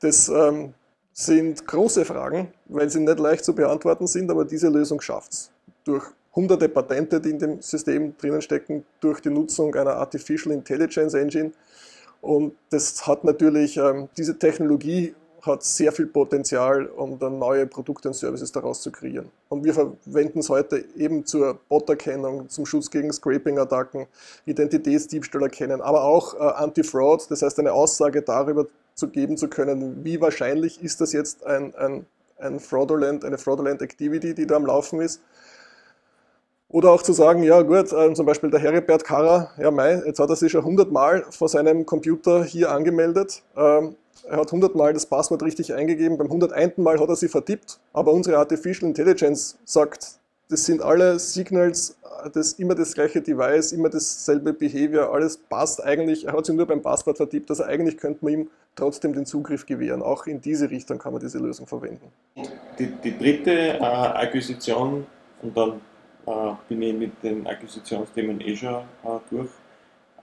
das 0.00 0.28
ähm, 0.28 0.74
sind 1.14 1.66
große 1.66 2.04
Fragen, 2.04 2.48
weil 2.66 2.90
sie 2.90 3.00
nicht 3.00 3.18
leicht 3.18 3.44
zu 3.44 3.54
beantworten 3.54 4.06
sind, 4.06 4.30
aber 4.30 4.44
diese 4.44 4.68
Lösung 4.68 5.00
schafft 5.00 5.32
es. 5.32 5.50
Durch 5.84 6.04
hunderte 6.36 6.68
Patente, 6.68 7.18
die 7.22 7.30
in 7.30 7.38
dem 7.38 7.62
System 7.62 8.14
drinnen 8.18 8.42
stecken, 8.42 8.84
durch 9.00 9.20
die 9.20 9.30
Nutzung 9.30 9.74
einer 9.74 9.96
Artificial 9.96 10.54
Intelligence 10.54 11.14
Engine. 11.14 11.52
Und 12.20 12.54
das 12.68 13.06
hat 13.06 13.24
natürlich, 13.24 13.78
ähm, 13.78 14.10
diese 14.14 14.38
Technologie 14.38 15.14
hat 15.48 15.64
sehr 15.64 15.90
viel 15.92 16.06
Potenzial, 16.06 16.86
um 16.86 17.18
dann 17.18 17.38
neue 17.38 17.66
Produkte 17.66 18.08
und 18.08 18.14
Services 18.14 18.52
daraus 18.52 18.80
zu 18.80 18.92
kreieren. 18.92 19.30
Und 19.48 19.64
wir 19.64 19.74
verwenden 19.74 20.40
es 20.40 20.48
heute 20.48 20.84
eben 20.96 21.24
zur 21.26 21.58
Bot-Erkennung, 21.68 22.48
zum 22.48 22.66
Schutz 22.66 22.90
gegen 22.90 23.12
Scraping-Attacken, 23.12 24.06
Identitätsdiebstahl 24.46 25.42
erkennen, 25.42 25.80
aber 25.80 26.04
auch 26.04 26.34
äh, 26.34 26.38
Anti-Fraud, 26.38 27.30
das 27.30 27.42
heißt 27.42 27.58
eine 27.58 27.72
Aussage 27.72 28.22
darüber 28.22 28.66
zu 28.94 29.08
geben 29.08 29.36
zu 29.36 29.48
können, 29.48 30.04
wie 30.04 30.20
wahrscheinlich 30.20 30.82
ist 30.82 31.00
das 31.00 31.12
jetzt 31.12 31.44
ein, 31.44 31.74
ein, 31.76 32.06
ein 32.38 32.60
fraudulent, 32.60 33.24
eine 33.24 33.38
fraudulent 33.38 33.80
Activity, 33.82 34.34
die 34.34 34.46
da 34.46 34.56
am 34.56 34.66
Laufen 34.66 35.00
ist. 35.00 35.20
Oder 36.70 36.90
auch 36.90 37.02
zu 37.02 37.14
sagen, 37.14 37.42
ja 37.42 37.62
gut, 37.62 37.92
äh, 37.92 38.12
zum 38.12 38.26
Beispiel 38.26 38.50
der 38.50 38.60
Heribert 38.60 39.02
Kara, 39.02 39.50
ja 39.58 39.70
mei, 39.70 40.02
jetzt 40.04 40.20
hat 40.20 40.28
er 40.28 40.36
sich 40.36 40.52
schon 40.52 40.60
100 40.60 40.92
Mal 40.92 41.24
vor 41.30 41.48
seinem 41.48 41.86
Computer 41.86 42.44
hier 42.44 42.70
angemeldet. 42.70 43.42
Ähm, 43.56 43.96
er 44.28 44.36
hat 44.36 44.48
100 44.48 44.74
Mal 44.74 44.92
das 44.92 45.06
Passwort 45.06 45.42
richtig 45.42 45.72
eingegeben, 45.72 46.18
beim 46.18 46.26
101. 46.26 46.76
Mal 46.76 47.00
hat 47.00 47.08
er 47.08 47.16
sie 47.16 47.28
vertippt, 47.28 47.80
aber 47.94 48.12
unsere 48.12 48.36
Artificial 48.36 48.86
Intelligence 48.86 49.56
sagt, 49.64 50.18
das 50.50 50.66
sind 50.66 50.82
alle 50.82 51.18
Signals, 51.18 51.96
das 52.34 52.54
immer 52.54 52.74
das 52.74 52.92
gleiche 52.92 53.22
Device, 53.22 53.72
immer 53.72 53.88
dasselbe 53.88 54.52
Behavior, 54.52 55.10
alles 55.12 55.38
passt 55.38 55.82
eigentlich. 55.82 56.26
Er 56.26 56.34
hat 56.34 56.44
sich 56.44 56.54
nur 56.54 56.66
beim 56.66 56.82
Passwort 56.82 57.16
vertippt, 57.16 57.48
also 57.48 57.64
eigentlich 57.64 57.96
könnte 57.96 58.22
man 58.24 58.34
ihm 58.34 58.50
trotzdem 58.76 59.14
den 59.14 59.24
Zugriff 59.24 59.64
gewähren. 59.64 60.02
Auch 60.02 60.26
in 60.26 60.42
diese 60.42 60.70
Richtung 60.70 60.98
kann 60.98 61.12
man 61.12 61.22
diese 61.22 61.38
Lösung 61.38 61.66
verwenden. 61.66 62.12
Die, 62.78 62.86
die 63.02 63.16
dritte 63.16 63.50
äh, 63.50 63.80
Akquisition, 63.82 65.06
und 65.42 65.56
dann 65.56 65.70
äh, 65.70 65.74
bin 66.68 66.82
ich 66.82 66.94
mit 66.94 67.22
den 67.22 67.46
Akquisitionsthemen 67.46 68.40
eh 68.40 68.56
schon 68.56 68.74
äh, 68.74 69.18
durch, 69.30 69.48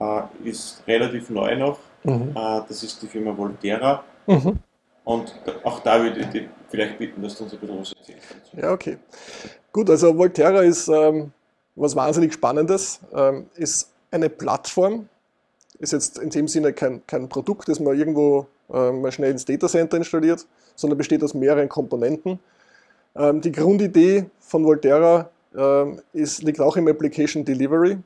äh, 0.00 0.48
ist 0.48 0.82
relativ 0.86 1.30
neu 1.30 1.56
noch. 1.56 1.78
Mhm. 2.04 2.30
Äh, 2.34 2.62
das 2.68 2.82
ist 2.82 3.02
die 3.02 3.06
Firma 3.06 3.36
Volterra. 3.36 4.04
Mhm. 4.26 4.58
Und 5.04 5.34
auch 5.62 5.80
da 5.80 6.02
würde 6.02 6.20
ich 6.20 6.26
dich 6.26 6.48
vielleicht 6.68 6.98
bitten, 6.98 7.22
dass 7.22 7.36
du 7.36 7.44
uns 7.44 7.52
ein 7.52 7.60
bisschen 7.60 7.80
was 7.80 7.92
erzählst. 7.92 8.36
Ja, 8.56 8.72
okay. 8.72 8.98
Gut, 9.72 9.88
also 9.88 10.16
Volterra 10.16 10.62
ist 10.62 10.88
ähm, 10.88 11.32
was 11.76 11.94
wahnsinnig 11.94 12.32
Spannendes. 12.32 13.00
Ähm, 13.14 13.46
ist 13.54 13.92
eine 14.10 14.28
Plattform, 14.28 15.08
ist 15.78 15.92
jetzt 15.92 16.18
in 16.18 16.30
dem 16.30 16.48
Sinne 16.48 16.72
kein, 16.72 17.06
kein 17.06 17.28
Produkt, 17.28 17.68
das 17.68 17.78
man 17.78 17.96
irgendwo 17.96 18.46
äh, 18.72 18.90
mal 18.90 19.12
schnell 19.12 19.30
ins 19.30 19.44
Datacenter 19.44 19.96
installiert, 19.96 20.46
sondern 20.74 20.98
besteht 20.98 21.22
aus 21.22 21.34
mehreren 21.34 21.68
Komponenten. 21.68 22.40
Ähm, 23.14 23.40
die 23.40 23.52
Grundidee 23.52 24.26
von 24.40 24.64
Volterra 24.64 25.30
ähm, 25.56 26.00
ist, 26.12 26.42
liegt 26.42 26.60
auch 26.60 26.76
im 26.76 26.88
Application 26.88 27.44
Delivery 27.44 27.98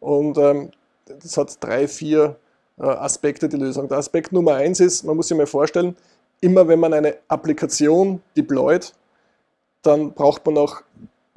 und 0.00 0.38
ähm, 0.38 0.70
das 1.06 1.36
hat 1.36 1.56
drei, 1.60 1.88
vier 1.88 2.36
äh, 2.78 2.84
Aspekte 2.84 3.48
die 3.48 3.56
Lösung. 3.56 3.88
Der 3.88 3.98
Aspekt 3.98 4.32
Nummer 4.32 4.54
eins 4.54 4.80
ist, 4.80 5.04
man 5.04 5.16
muss 5.16 5.28
sich 5.28 5.36
mal 5.36 5.46
vorstellen, 5.46 5.96
immer 6.40 6.66
wenn 6.68 6.78
man 6.78 6.92
eine 6.92 7.16
Applikation 7.28 8.20
deployt, 8.36 8.92
dann 9.82 10.12
braucht 10.12 10.44
man 10.46 10.58
auch 10.58 10.82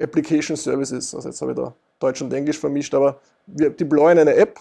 Application 0.00 0.56
Services. 0.56 1.14
Also 1.14 1.28
jetzt 1.28 1.40
habe 1.40 1.52
ich 1.52 1.56
da 1.56 1.74
Deutsch 1.98 2.20
und 2.22 2.32
Englisch 2.32 2.58
vermischt, 2.58 2.94
aber 2.94 3.20
wir 3.46 3.70
deployen 3.70 4.18
eine 4.18 4.34
App 4.34 4.60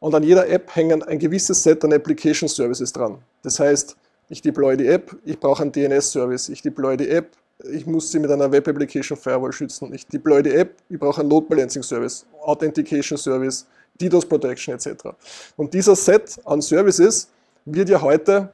und 0.00 0.14
an 0.14 0.22
jeder 0.22 0.48
App 0.48 0.74
hängen 0.74 1.02
ein 1.02 1.18
gewisses 1.18 1.62
Set 1.62 1.84
an 1.84 1.92
Application 1.92 2.48
Services 2.48 2.92
dran. 2.92 3.18
Das 3.42 3.58
heißt, 3.58 3.96
ich 4.28 4.42
deploy 4.42 4.76
die 4.76 4.86
App, 4.86 5.16
ich 5.24 5.38
brauche 5.38 5.62
einen 5.62 5.72
DNS-Service, 5.72 6.48
ich 6.48 6.62
deploy 6.62 6.96
die 6.96 7.08
App, 7.08 7.36
ich 7.64 7.86
muss 7.86 8.10
sie 8.10 8.18
mit 8.18 8.30
einer 8.30 8.50
Web 8.50 8.68
Application 8.68 9.16
Firewall 9.16 9.52
schützen, 9.52 9.92
ich 9.94 10.06
deploy 10.06 10.42
die 10.42 10.54
App, 10.54 10.74
ich 10.88 10.98
brauche 10.98 11.20
einen 11.20 11.30
Load 11.30 11.46
Balancing 11.48 11.82
Service, 11.82 12.26
Authentication 12.42 13.16
Service, 13.16 13.66
DDoS 14.00 14.26
Protection 14.26 14.74
etc. 14.74 15.08
Und 15.56 15.72
dieser 15.72 15.96
Set 15.96 16.38
an 16.44 16.60
Services 16.60 17.28
wird 17.64 17.88
ja 17.88 18.00
heute 18.00 18.52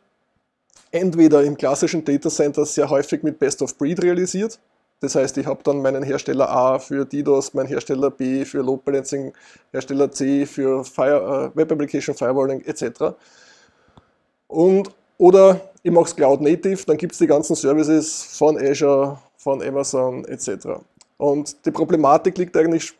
entweder 0.90 1.42
im 1.42 1.56
klassischen 1.56 2.04
Data 2.04 2.28
Center 2.28 2.64
sehr 2.64 2.88
häufig 2.88 3.22
mit 3.22 3.38
Best 3.38 3.62
of 3.62 3.76
Breed 3.76 4.02
realisiert. 4.02 4.58
Das 5.00 5.16
heißt, 5.16 5.36
ich 5.38 5.46
habe 5.46 5.60
dann 5.64 5.82
meinen 5.82 6.04
Hersteller 6.04 6.48
A 6.48 6.78
für 6.78 7.04
DDoS, 7.04 7.54
meinen 7.54 7.66
Hersteller 7.66 8.10
B 8.10 8.44
für 8.44 8.62
Load 8.62 8.82
Balancing, 8.84 9.32
Hersteller 9.72 10.12
C 10.12 10.46
für 10.46 10.84
Fire, 10.84 11.50
äh, 11.52 11.58
Web 11.58 11.72
Application 11.72 12.14
Firewalling 12.14 12.60
etc. 12.60 13.16
Und, 14.46 14.90
oder 15.18 15.71
ich 15.82 15.90
mache 15.90 16.04
es 16.04 16.16
Cloud 16.16 16.40
Native, 16.40 16.84
dann 16.86 16.96
gibt 16.96 17.12
es 17.12 17.18
die 17.18 17.26
ganzen 17.26 17.56
Services 17.56 18.22
von 18.22 18.56
Azure, 18.56 19.18
von 19.36 19.62
Amazon 19.62 20.24
etc. 20.26 20.68
Und 21.16 21.66
die 21.66 21.70
Problematik 21.70 22.38
liegt 22.38 22.56
eigentlich 22.56 22.94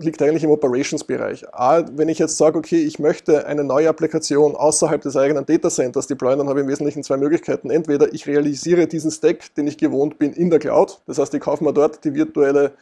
liegt 0.00 0.22
eigentlich 0.22 0.44
im 0.44 0.50
Operations-Bereich. 0.50 1.44
Wenn 1.92 2.08
ich 2.08 2.20
jetzt 2.20 2.36
sage, 2.38 2.56
okay, 2.56 2.80
ich 2.82 3.00
möchte 3.00 3.46
eine 3.46 3.64
neue 3.64 3.88
Applikation 3.88 4.54
außerhalb 4.54 5.02
des 5.02 5.16
eigenen 5.16 5.44
Datacenters 5.44 6.06
deployen, 6.06 6.38
dann 6.38 6.48
habe 6.48 6.60
ich 6.60 6.64
im 6.64 6.70
Wesentlichen 6.70 7.02
zwei 7.02 7.16
Möglichkeiten. 7.16 7.68
Entweder 7.68 8.12
ich 8.14 8.26
realisiere 8.26 8.86
diesen 8.86 9.10
Stack, 9.10 9.52
den 9.56 9.66
ich 9.66 9.76
gewohnt 9.76 10.18
bin, 10.18 10.32
in 10.32 10.50
der 10.50 10.60
Cloud. 10.60 11.00
Das 11.06 11.18
heißt, 11.18 11.34
ich 11.34 11.40
kaufe 11.40 11.64
mir 11.64 11.72
dort 11.72 12.04
die 12.04 12.14
virtuelle 12.14 12.72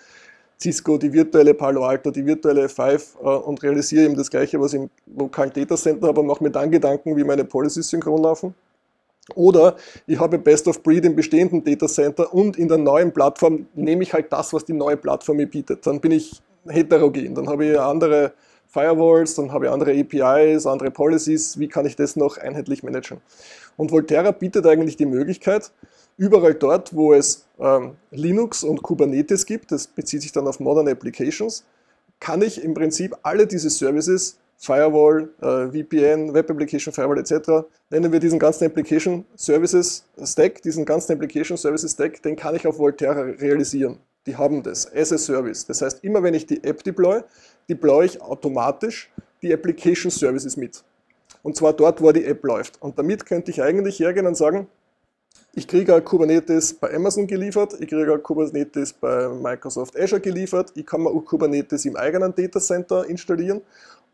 Cisco, 0.61 0.99
die 0.99 1.13
virtuelle 1.13 1.55
Palo 1.55 1.85
Alto, 1.85 2.11
die 2.11 2.25
virtuelle 2.25 2.69
Five 2.69 3.17
äh, 3.23 3.29
und 3.29 3.63
realisiere 3.63 4.05
eben 4.05 4.17
das 4.17 4.31
Gleiche, 4.31 4.61
was 4.61 4.75
ich 4.75 4.81
im 4.81 4.91
lokalen 5.17 5.53
Datacenter 5.53 6.09
habe 6.09 6.21
und 6.21 6.27
mache 6.27 6.43
mir 6.43 6.51
dann 6.51 6.71
Gedanken, 6.71 7.17
wie 7.17 7.25
meine 7.25 7.45
Policies 7.45 7.89
synchron 7.89 8.23
laufen. 8.23 8.55
Oder 9.35 9.77
ich 10.07 10.21
habe 10.21 10.39
Best 10.39 10.69
of 10.69 10.83
Breed 10.83 11.05
im 11.05 11.17
bestehenden 11.17 11.65
Datacenter 11.65 12.33
und 12.33 12.57
in 12.57 12.69
der 12.69 12.79
neuen 12.79 13.13
Plattform 13.13 13.67
nehme 13.75 14.03
ich 14.03 14.13
halt 14.13 14.33
das, 14.33 14.53
was 14.53 14.65
die 14.65 14.73
neue 14.73 14.97
Plattform 14.97 15.39
mir 15.39 15.49
bietet. 15.49 15.87
Dann 15.87 16.01
bin 16.01 16.13
ich 16.13 16.41
heterogen. 16.69 17.35
Dann 17.35 17.49
habe 17.49 17.67
ich 17.67 17.79
andere 17.79 18.33
Firewalls, 18.69 19.35
dann 19.35 19.53
habe 19.53 19.67
ich 19.67 19.71
andere 19.71 19.99
APIs, 19.99 20.67
andere 20.67 20.91
Policies. 20.91 21.59
Wie 21.59 21.69
kann 21.69 21.87
ich 21.87 21.97
das 21.97 22.17
noch 22.17 22.37
einheitlich 22.37 22.83
managen? 22.83 23.21
Und 23.77 23.91
Volterra 23.91 24.31
bietet 24.31 24.67
eigentlich 24.67 24.97
die 24.97 25.07
Möglichkeit, 25.07 25.71
überall 26.17 26.55
dort, 26.55 26.95
wo 26.95 27.13
es 27.13 27.47
ähm, 27.59 27.97
Linux 28.11 28.65
und 28.65 28.83
Kubernetes 28.83 29.47
gibt, 29.47 29.73
das 29.73 29.87
bezieht 29.87 30.23
sich 30.23 30.33
dann 30.33 30.47
auf 30.47 30.61
Modern 30.61 30.89
Applications, 30.89 31.65
kann 32.21 32.43
ich 32.43 32.63
im 32.63 32.75
Prinzip 32.75 33.15
alle 33.23 33.47
diese 33.47 33.71
Services 33.71 34.39
Firewall, 34.59 35.29
äh, 35.41 35.69
VPN, 35.69 36.33
Web 36.33 36.51
Application 36.51 36.93
Firewall 36.93 37.19
etc. 37.19 37.67
Nennen 37.91 38.11
wir 38.11 38.21
diesen 38.21 38.39
ganzen 38.39 38.65
Application 38.65 39.25
Services 39.37 40.05
Stack, 40.23 40.63
diesen 40.63 40.85
ganzen 40.85 41.13
Application 41.13 41.57
Services 41.57 41.93
Stack, 41.93 42.23
den 42.23 42.37
kann 42.37 42.57
ich 42.57 42.67
auf 42.67 42.79
Volterra 42.79 43.21
realisieren. 43.21 43.99
Die 44.27 44.37
haben 44.37 44.63
das 44.63 44.93
as 44.93 45.13
a 45.13 45.19
Service. 45.19 45.67
Das 45.67 45.83
heißt, 45.83 46.03
immer 46.03 46.23
wenn 46.23 46.35
ich 46.35 46.47
die 46.47 46.63
App 46.65 46.83
deploy, 46.83 47.21
deploy 47.69 48.07
ich 48.07 48.21
automatisch 48.21 49.11
die 49.43 49.53
Application 49.53 50.11
Services 50.11 50.57
mit. 50.57 50.83
Und 51.43 51.55
zwar 51.57 51.73
dort, 51.73 52.01
wo 52.01 52.11
die 52.11 52.25
App 52.25 52.43
läuft. 52.45 52.83
Und 52.83 52.99
damit 52.99 53.25
könnte 53.25 53.51
ich 53.51 53.63
eigentlich 53.63 54.01
hergehen 54.01 54.27
und 54.27 54.37
sagen, 54.37 54.67
ich 55.59 55.67
kriege 55.67 55.99
Kubernetes 56.03 56.75
bei 56.75 56.93
Amazon 56.95 57.27
geliefert, 57.27 57.75
ich 57.81 57.89
kriege 57.89 58.19
Kubernetes 58.19 58.93
bei 58.93 59.29
Microsoft 59.29 59.99
Azure 59.99 60.21
geliefert, 60.21 60.73
ich 60.75 60.85
kann 60.85 61.03
mir 61.03 61.11
auch 61.11 61.25
Kubernetes 61.25 61.87
im 61.87 61.97
eigenen 61.97 62.35
Datacenter 62.35 63.07
installieren 63.09 63.63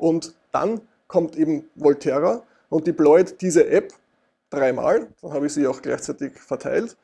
und 0.03 0.35
dann 0.51 0.81
kommt 1.07 1.37
eben 1.37 1.65
Volterra 1.77 2.43
und 2.71 2.89
deployt 2.89 3.41
diese 3.41 3.69
App 3.69 3.93
dreimal, 4.51 5.07
dann 5.23 5.33
habe 5.33 5.47
ich 5.47 5.53
sie 5.53 5.65
auch 5.69 5.81
gleichzeitig 5.81 6.33
verteilt 6.33 6.97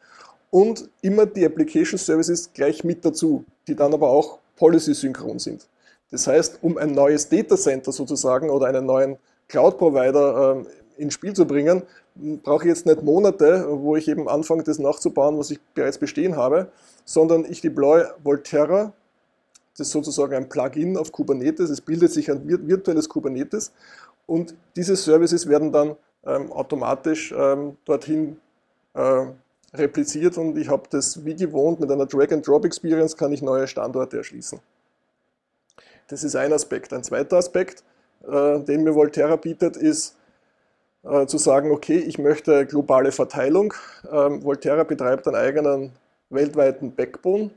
und 0.51 0.91
immer 1.01 1.25
die 1.25 1.47
Application 1.47 1.97
Services 1.97 2.51
gleich 2.53 2.83
mit 2.83 3.05
dazu, 3.05 3.45
die 3.69 3.77
dann 3.77 3.95
aber 3.95 4.09
auch 4.11 4.41
policy-synchron 4.57 5.39
sind. 5.39 5.69
Das 6.11 6.27
heißt, 6.27 6.59
um 6.63 6.77
ein 6.77 6.91
neues 6.91 7.29
Data 7.29 7.57
Center 7.57 7.93
sozusagen 7.93 8.51
oder 8.51 8.67
einen 8.67 8.85
neuen 8.85 9.17
Cloud-Provider 9.47 10.65
äh, 10.97 11.03
ins 11.03 11.15
Spiel 11.15 11.35
zu 11.35 11.47
bringen, 11.47 11.83
brauche 12.43 12.65
ich 12.65 12.71
jetzt 12.71 12.87
nicht 12.87 13.03
Monate, 13.05 13.65
wo 13.71 13.95
ich 13.95 14.09
eben 14.09 14.29
anfange, 14.29 14.65
das 14.65 14.81
nachzubauen, 14.81 15.39
was 15.39 15.53
ich 15.53 15.61
bereits 15.75 15.99
bestehen 15.99 16.35
habe, 16.35 16.73
sondern 17.05 17.45
ich 17.49 17.61
deploy 17.61 18.03
Volterra 18.25 18.93
das 19.79 19.87
ist 19.87 19.93
sozusagen 19.93 20.35
ein 20.35 20.49
Plugin 20.49 20.97
auf 20.97 21.13
Kubernetes. 21.13 21.71
Es 21.71 21.81
bildet 21.81 22.13
sich 22.13 22.31
ein 22.31 22.47
virtuelles 22.47 23.09
Kubernetes 23.09 23.73
und 24.27 24.55
diese 24.75 24.97
Services 24.97 25.49
werden 25.49 25.73
dann 25.73 25.97
ähm, 26.27 26.51
automatisch 26.53 27.33
ähm, 27.37 27.77
dorthin 27.85 28.39
äh, 28.95 29.27
repliziert 29.73 30.37
und 30.37 30.59
ich 30.59 30.69
habe 30.69 30.83
das 30.91 31.25
wie 31.25 31.37
gewohnt 31.37 31.79
mit 31.79 31.91
einer 31.91 32.07
Drag-and-Drop-Experience 32.07 33.17
kann 33.17 33.33
ich 33.33 33.41
neue 33.41 33.69
Standorte 33.69 34.17
erschließen. 34.17 34.59
Das 36.09 36.25
ist 36.25 36.35
ein 36.35 36.53
Aspekt. 36.53 36.93
Ein 36.93 37.05
zweiter 37.05 37.37
Aspekt, 37.37 37.85
äh, 38.27 38.61
den 38.61 38.83
mir 38.83 38.95
Volterra 38.95 39.37
bietet, 39.37 39.77
ist 39.77 40.17
äh, 41.05 41.27
zu 41.27 41.39
sagen, 41.39 41.71
okay, 41.71 41.99
ich 41.99 42.19
möchte 42.19 42.67
globale 42.67 43.13
Verteilung. 43.13 43.75
Ähm, 44.11 44.43
Volterra 44.43 44.83
betreibt 44.85 45.29
einen 45.29 45.37
eigenen 45.37 45.93
weltweiten 46.31 46.93
Backbone. 46.93 47.51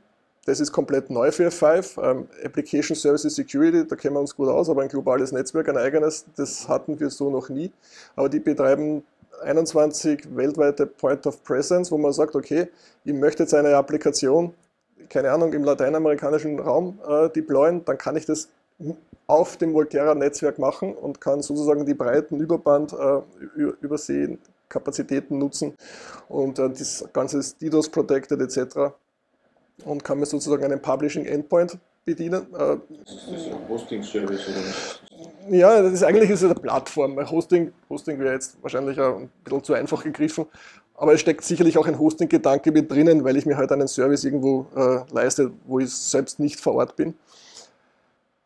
Das 0.45 0.59
ist 0.59 0.71
komplett 0.71 1.09
neu 1.09 1.31
für 1.31 1.47
F5. 1.49 2.01
Ähm, 2.01 2.27
Application 2.43 2.95
Services 2.95 3.35
Security, 3.35 3.85
da 3.87 3.95
kennen 3.95 4.15
wir 4.15 4.21
uns 4.21 4.35
gut 4.35 4.49
aus, 4.49 4.69
aber 4.69 4.81
ein 4.81 4.89
globales 4.89 5.31
Netzwerk, 5.31 5.69
ein 5.69 5.77
eigenes, 5.77 6.25
das 6.35 6.67
hatten 6.67 6.99
wir 6.99 7.09
so 7.11 7.29
noch 7.29 7.49
nie. 7.49 7.71
Aber 8.15 8.27
die 8.27 8.39
betreiben 8.39 9.03
21 9.43 10.35
weltweite 10.35 10.87
Point 10.87 11.27
of 11.27 11.43
Presence, 11.43 11.91
wo 11.91 11.97
man 11.97 12.13
sagt, 12.13 12.35
okay, 12.35 12.69
ich 13.03 13.13
möchte 13.13 13.43
jetzt 13.43 13.53
eine 13.53 13.75
Applikation, 13.75 14.53
keine 15.09 15.31
Ahnung, 15.31 15.53
im 15.53 15.63
lateinamerikanischen 15.63 16.59
Raum 16.59 16.99
äh, 17.07 17.29
deployen, 17.29 17.85
dann 17.85 17.97
kann 17.97 18.15
ich 18.15 18.25
das 18.25 18.49
auf 19.27 19.57
dem 19.57 19.73
Volterra-Netzwerk 19.73 20.57
machen 20.59 20.93
und 20.93 21.21
kann 21.21 21.41
sozusagen 21.41 21.85
die 21.85 21.93
breiten 21.93 22.39
Überband 22.39 22.93
äh, 22.93 23.21
übersehen, 23.81 24.39
Kapazitäten 24.69 25.37
nutzen 25.37 25.75
und 26.29 26.57
äh, 26.59 26.69
das 26.69 27.05
Ganze 27.13 27.39
ist 27.39 27.61
DDoS 27.61 27.89
protected 27.89 28.39
etc. 28.41 28.93
und 29.85 30.03
kann 30.03 30.19
mir 30.19 30.25
sozusagen 30.25 30.63
einen 30.63 30.81
Publishing 30.81 31.25
Endpoint 31.25 31.77
bedienen. 32.05 32.41
Äh, 32.53 32.77
das 33.05 33.13
ist 33.13 33.47
ein 33.47 33.69
Hosting-Service 33.69 34.47
oder 34.47 34.57
was? 34.57 34.99
Ja, 35.49 35.81
das 35.81 35.93
ist 35.93 36.03
eigentlich 36.03 36.29
ist 36.29 36.41
es 36.41 36.45
eine 36.45 36.55
Plattform. 36.55 37.17
Hosting, 37.29 37.71
Hosting 37.89 38.19
wäre 38.19 38.33
jetzt 38.33 38.57
wahrscheinlich 38.61 38.99
ein 38.99 39.29
bisschen 39.43 39.63
zu 39.63 39.73
einfach 39.73 40.03
gegriffen, 40.03 40.45
aber 40.95 41.13
es 41.13 41.21
steckt 41.21 41.43
sicherlich 41.43 41.77
auch 41.77 41.87
ein 41.87 41.97
Hosting-Gedanke 41.97 42.71
mit 42.71 42.91
drinnen, 42.91 43.23
weil 43.23 43.37
ich 43.37 43.45
mir 43.45 43.57
halt 43.57 43.71
einen 43.71 43.87
Service 43.87 44.23
irgendwo 44.23 44.67
äh, 44.75 44.99
leiste, 45.11 45.51
wo 45.65 45.79
ich 45.79 45.91
selbst 45.91 46.39
nicht 46.39 46.59
vor 46.59 46.75
Ort 46.75 46.95
bin. 46.95 47.15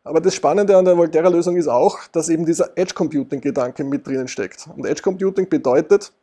Aber 0.05 0.21
das 0.21 0.35
Spannende 0.35 0.77
an 0.77 0.85
der 0.85 0.95
Volterra-Lösung 0.97 1.57
ist 1.57 1.67
auch, 1.67 1.99
dass 2.11 2.29
eben 2.29 2.45
dieser 2.45 2.77
Edge-Computing-Gedanke 2.77 3.83
mit 3.83 4.05
drinnen 4.05 4.27
steckt. 4.27 4.67
Und 4.75 4.85
Edge-Computing 4.85 5.49
bedeutet, 5.49 6.13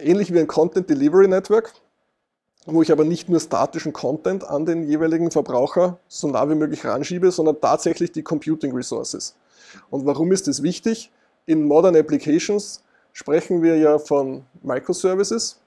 ähnlich 0.00 0.32
wie 0.32 0.40
ein 0.40 0.48
Content 0.48 0.90
Delivery 0.90 1.28
Network, 1.28 1.72
wo 2.74 2.82
ich 2.82 2.92
aber 2.92 3.04
nicht 3.04 3.28
nur 3.28 3.40
statischen 3.40 3.92
Content 3.92 4.44
an 4.44 4.66
den 4.66 4.86
jeweiligen 4.86 5.30
Verbraucher 5.30 5.98
so 6.06 6.28
nah 6.28 6.48
wie 6.50 6.54
möglich 6.54 6.84
ranschiebe, 6.84 7.30
sondern 7.30 7.60
tatsächlich 7.60 8.12
die 8.12 8.22
Computing 8.22 8.74
Resources. 8.74 9.34
Und 9.90 10.04
warum 10.04 10.32
ist 10.32 10.48
das 10.48 10.62
wichtig? 10.62 11.10
In 11.46 11.64
Modern 11.64 11.96
Applications 11.96 12.82
sprechen 13.12 13.62
wir 13.62 13.78
ja 13.78 13.98
von 13.98 14.44
Microservices. 14.62 15.58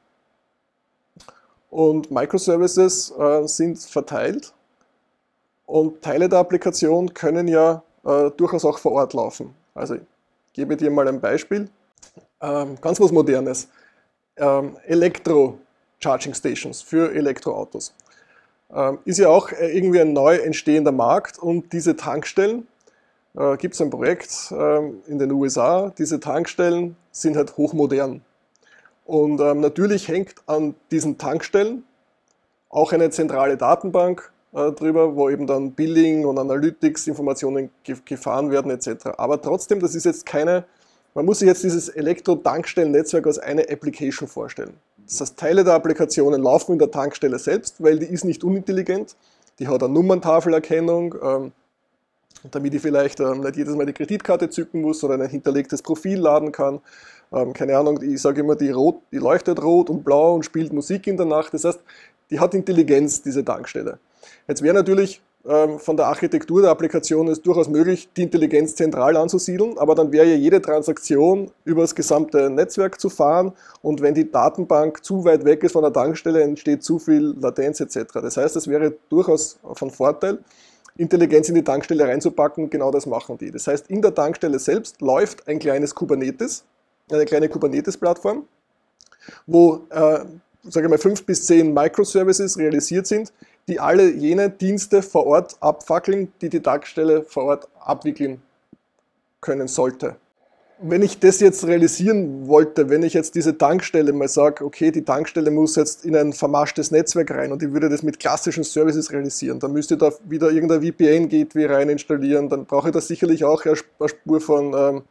Und 1.71 2.11
Microservices 2.11 3.11
äh, 3.17 3.47
sind 3.47 3.79
verteilt 3.79 4.53
und 5.65 6.01
Teile 6.01 6.29
der 6.29 6.39
Applikation 6.39 7.13
können 7.13 7.47
ja 7.47 7.81
äh, 8.03 8.29
durchaus 8.31 8.63
auch 8.65 8.77
vor 8.77 8.91
Ort 8.91 9.13
laufen. 9.13 9.55
Also 9.73 9.95
ich 9.95 10.01
gebe 10.53 10.77
dir 10.77 10.91
mal 10.91 11.07
ein 11.07 11.19
Beispiel. 11.19 11.69
Ähm, 12.41 12.75
ganz 12.79 12.99
was 12.99 13.11
Modernes. 13.11 13.69
Ähm, 14.35 14.77
Elektro-Charging 16.01 16.33
Stations 16.33 16.81
für 16.81 17.13
Elektroautos. 17.13 17.93
Ähm, 18.73 18.99
ist 19.05 19.19
ja 19.19 19.29
auch 19.29 19.51
äh, 19.51 19.75
irgendwie 19.75 20.01
ein 20.01 20.13
neu 20.13 20.35
entstehender 20.35 20.91
Markt 20.91 21.39
und 21.39 21.73
diese 21.73 21.95
Tankstellen, 21.95 22.67
äh, 23.35 23.57
gibt 23.57 23.75
es 23.75 23.81
ein 23.81 23.89
Projekt 23.89 24.51
ähm, 24.51 25.01
in 25.07 25.19
den 25.19 25.31
USA, 25.31 25.91
diese 25.97 26.19
Tankstellen 26.19 26.95
sind 27.11 27.35
halt 27.35 27.57
hochmodern. 27.57 28.21
Und 29.05 29.41
ähm, 29.41 29.59
natürlich 29.59 30.07
hängt 30.07 30.35
an 30.47 30.75
diesen 30.89 31.17
Tankstellen 31.17 31.83
auch 32.69 32.93
eine 32.93 33.09
zentrale 33.09 33.57
Datenbank 33.57 34.31
äh, 34.53 34.71
drüber, 34.71 35.15
wo 35.15 35.29
eben 35.29 35.47
dann 35.47 35.73
Billing 35.73 36.25
und 36.25 36.39
Analytics 36.39 37.07
Informationen 37.07 37.69
gefahren 38.05 38.51
werden 38.51 38.71
etc. 38.71 39.07
Aber 39.17 39.41
trotzdem, 39.41 39.81
das 39.81 39.95
ist 39.95 40.05
jetzt 40.05 40.25
keine, 40.25 40.63
man 41.13 41.25
muss 41.25 41.39
sich 41.39 41.47
jetzt 41.47 41.63
dieses 41.63 41.89
Elektro-Tankstellen-Netzwerk 41.89 43.27
als 43.27 43.39
eine 43.39 43.69
Application 43.69 44.29
vorstellen. 44.29 44.77
Das 45.11 45.19
heißt, 45.19 45.37
Teile 45.37 45.65
der 45.65 45.73
Applikationen 45.73 46.41
laufen 46.41 46.71
in 46.71 46.79
der 46.79 46.89
Tankstelle 46.89 47.37
selbst, 47.37 47.83
weil 47.83 47.99
die 47.99 48.05
ist 48.05 48.23
nicht 48.23 48.45
unintelligent. 48.45 49.17
Die 49.59 49.67
hat 49.67 49.83
eine 49.83 49.93
Nummerntafelerkennung, 49.93 51.15
ähm, 51.21 51.51
damit 52.49 52.73
ich 52.73 52.81
vielleicht 52.81 53.19
ähm, 53.19 53.41
nicht 53.41 53.57
jedes 53.57 53.75
Mal 53.75 53.85
die 53.85 53.93
Kreditkarte 53.93 54.49
zücken 54.49 54.81
muss 54.81 55.03
oder 55.03 55.15
ein 55.15 55.29
hinterlegtes 55.29 55.81
Profil 55.81 56.17
laden 56.17 56.53
kann. 56.53 56.79
Ähm, 57.33 57.51
keine 57.51 57.77
Ahnung, 57.77 58.01
ich 58.01 58.21
sage 58.21 58.39
immer, 58.39 58.55
die, 58.55 58.71
rot, 58.71 59.01
die 59.11 59.17
leuchtet 59.17 59.61
rot 59.61 59.89
und 59.89 60.05
blau 60.05 60.35
und 60.35 60.45
spielt 60.45 60.71
Musik 60.71 61.07
in 61.07 61.17
der 61.17 61.25
Nacht. 61.25 61.53
Das 61.53 61.65
heißt, 61.65 61.81
die 62.29 62.39
hat 62.39 62.53
Intelligenz, 62.53 63.21
diese 63.21 63.43
Tankstelle. 63.43 63.99
Jetzt 64.47 64.61
wäre 64.61 64.73
natürlich 64.73 65.21
von 65.43 65.97
der 65.97 66.05
Architektur 66.05 66.61
der 66.61 66.69
Applikation 66.69 67.27
es 67.27 67.41
durchaus 67.41 67.67
möglich, 67.67 68.09
die 68.15 68.21
Intelligenz 68.21 68.75
zentral 68.75 69.17
anzusiedeln, 69.17 69.75
aber 69.79 69.95
dann 69.95 70.11
wäre 70.11 70.27
ja 70.27 70.35
jede 70.35 70.61
Transaktion 70.61 71.49
über 71.65 71.81
das 71.81 71.95
gesamte 71.95 72.51
Netzwerk 72.51 72.99
zu 72.99 73.09
fahren 73.09 73.53
und 73.81 74.01
wenn 74.01 74.13
die 74.13 74.29
Datenbank 74.29 75.03
zu 75.03 75.25
weit 75.25 75.43
weg 75.43 75.63
ist 75.63 75.71
von 75.71 75.81
der 75.81 75.91
Tankstelle, 75.91 76.43
entsteht 76.43 76.83
zu 76.83 76.99
viel 76.99 77.35
Latenz 77.39 77.79
etc. 77.79 78.13
Das 78.13 78.37
heißt, 78.37 78.55
es 78.55 78.67
wäre 78.67 78.93
durchaus 79.09 79.57
von 79.73 79.89
Vorteil, 79.89 80.37
Intelligenz 80.97 81.49
in 81.49 81.55
die 81.55 81.63
Tankstelle 81.63 82.07
reinzupacken, 82.07 82.69
genau 82.69 82.91
das 82.91 83.07
machen 83.07 83.39
die. 83.39 83.49
Das 83.49 83.65
heißt, 83.65 83.89
in 83.89 84.03
der 84.03 84.13
Tankstelle 84.13 84.59
selbst 84.59 85.01
läuft 85.01 85.47
ein 85.47 85.57
kleines 85.57 85.95
Kubernetes, 85.95 86.65
eine 87.11 87.25
kleine 87.25 87.49
Kubernetes-Plattform, 87.49 88.45
wo 89.47 89.87
äh, 89.89 90.19
sage 90.63 90.89
mal, 90.89 90.97
fünf 90.97 91.25
bis 91.25 91.45
zehn 91.45 91.73
Microservices 91.73 92.57
realisiert 92.57 93.07
sind, 93.07 93.33
die 93.67 93.79
alle 93.79 94.11
jene 94.11 94.49
Dienste 94.49 95.01
vor 95.01 95.25
Ort 95.27 95.55
abfackeln, 95.59 96.31
die 96.41 96.49
die 96.49 96.61
Tankstelle 96.61 97.23
vor 97.23 97.45
Ort 97.45 97.67
abwickeln 97.79 98.41
können 99.39 99.67
sollte. 99.67 100.15
Wenn 100.83 101.03
ich 101.03 101.19
das 101.19 101.39
jetzt 101.41 101.67
realisieren 101.67 102.47
wollte, 102.47 102.89
wenn 102.89 103.03
ich 103.03 103.13
jetzt 103.13 103.35
diese 103.35 103.55
Tankstelle 103.55 104.13
mal 104.13 104.27
sage, 104.27 104.65
okay, 104.65 104.89
die 104.89 105.03
Tankstelle 105.03 105.51
muss 105.51 105.75
jetzt 105.75 106.05
in 106.05 106.15
ein 106.15 106.33
vermaschtes 106.33 106.89
Netzwerk 106.89 107.29
rein 107.29 107.51
und 107.51 107.61
ich 107.61 107.71
würde 107.71 107.87
das 107.87 108.01
mit 108.01 108.19
klassischen 108.19 108.63
Services 108.63 109.11
realisieren, 109.11 109.59
dann 109.59 109.73
müsste 109.73 109.93
ich 109.93 109.99
da 109.99 110.11
wieder 110.25 110.49
irgendein 110.49 110.81
VPN-Gateway 110.81 111.67
rein 111.67 111.89
installieren, 111.89 112.49
dann 112.49 112.65
brauche 112.65 112.87
ich 112.87 112.93
da 112.93 113.01
sicherlich 113.01 113.43
auch 113.43 113.63
eine 113.63 113.75
Spur 113.75 114.41
von 114.41 114.73
ähm, 114.75 115.01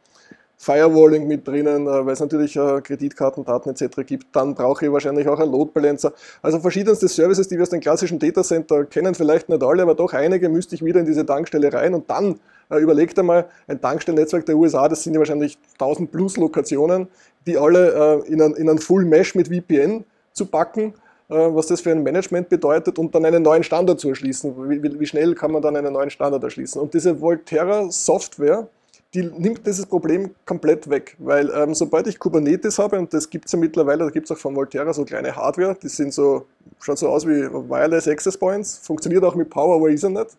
Firewalling 0.61 1.27
mit 1.27 1.47
drinnen, 1.47 1.87
äh, 1.87 2.05
weil 2.05 2.13
es 2.13 2.19
natürlich 2.19 2.55
äh, 2.55 2.81
Kreditkartendaten 2.81 3.71
etc. 3.71 4.05
gibt. 4.05 4.27
Dann 4.35 4.53
brauche 4.53 4.85
ich 4.85 4.91
wahrscheinlich 4.91 5.27
auch 5.27 5.39
einen 5.39 5.51
Load 5.51 5.71
Balancer. 5.73 6.13
Also 6.43 6.59
verschiedenste 6.59 7.07
Services, 7.07 7.47
die 7.47 7.55
wir 7.55 7.63
aus 7.63 7.71
dem 7.71 7.79
klassischen 7.79 8.19
Datacenter 8.19 8.85
kennen, 8.85 9.15
vielleicht 9.15 9.49
nicht 9.49 9.63
alle, 9.63 9.81
aber 9.81 9.95
doch 9.95 10.13
einige 10.13 10.49
müsste 10.49 10.75
ich 10.75 10.85
wieder 10.85 10.99
in 10.99 11.07
diese 11.07 11.25
Tankstelle 11.25 11.73
rein 11.73 11.95
und 11.95 12.07
dann 12.11 12.39
äh, 12.69 12.77
überlegt 12.77 13.17
einmal, 13.17 13.47
ein 13.67 13.81
Tankstellennetzwerk 13.81 14.45
der 14.45 14.55
USA, 14.55 14.87
das 14.87 15.01
sind 15.01 15.15
ja 15.15 15.19
wahrscheinlich 15.19 15.57
1000 15.79 16.11
plus 16.11 16.37
Lokationen, 16.37 17.07
die 17.47 17.57
alle 17.57 18.23
in 18.27 18.39
einen, 18.39 18.53
in 18.53 18.69
einen 18.69 18.77
Full 18.77 19.03
Mesh 19.03 19.33
mit 19.33 19.47
VPN 19.47 20.05
zu 20.31 20.45
packen 20.45 20.93
was 21.27 21.67
das 21.67 21.79
für 21.79 21.91
ein 21.91 22.03
Management 22.03 22.49
bedeutet 22.49 22.99
und 22.99 23.15
dann 23.15 23.23
einen 23.23 23.41
neuen 23.41 23.63
Standard 23.63 24.01
zu 24.01 24.09
erschließen. 24.09 24.69
Wie, 24.69 24.99
wie, 24.99 25.05
schnell 25.05 25.33
kann 25.33 25.53
man 25.53 25.61
dann 25.61 25.77
einen 25.77 25.93
neuen 25.93 26.09
Standard 26.09 26.43
erschließen? 26.43 26.81
Und 26.81 26.93
diese 26.93 27.21
Volterra 27.21 27.89
Software, 27.89 28.67
die 29.13 29.23
nimmt 29.23 29.67
dieses 29.67 29.85
Problem 29.85 30.33
komplett 30.45 30.89
weg, 30.89 31.17
weil 31.19 31.49
ähm, 31.49 31.73
sobald 31.73 32.07
ich 32.07 32.17
Kubernetes 32.17 32.79
habe, 32.79 32.97
und 32.97 33.13
das 33.13 33.29
gibt 33.29 33.45
es 33.45 33.51
ja 33.51 33.59
mittlerweile, 33.59 34.05
da 34.05 34.09
gibt 34.09 34.29
es 34.29 34.31
auch 34.31 34.39
von 34.39 34.55
Volterra 34.55 34.93
so 34.93 35.03
kleine 35.03 35.35
Hardware, 35.35 35.75
die 35.81 35.89
sind 35.89 36.13
so, 36.13 36.45
schaut 36.79 36.97
so 36.97 37.09
aus 37.09 37.27
wie 37.27 37.41
Wireless 37.51 38.07
Access 38.07 38.37
Points, 38.37 38.77
funktioniert 38.77 39.23
auch 39.25 39.35
mit 39.35 39.49
Power 39.49 39.75
over 39.75 39.89
Ethernet. 39.89 40.29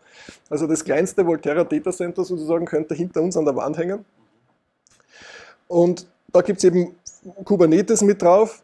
Also 0.48 0.66
das 0.66 0.82
kleinste 0.84 1.26
Volterra 1.26 1.64
Data 1.64 1.92
Center 1.92 2.24
sozusagen 2.24 2.64
könnte 2.64 2.94
hinter 2.94 3.20
uns 3.20 3.36
an 3.36 3.44
der 3.44 3.54
Wand 3.56 3.76
hängen. 3.76 4.06
Und 5.68 6.06
da 6.32 6.40
gibt 6.40 6.58
es 6.58 6.64
eben 6.64 6.94
Kubernetes 7.44 8.00
mit 8.02 8.22
drauf 8.22 8.62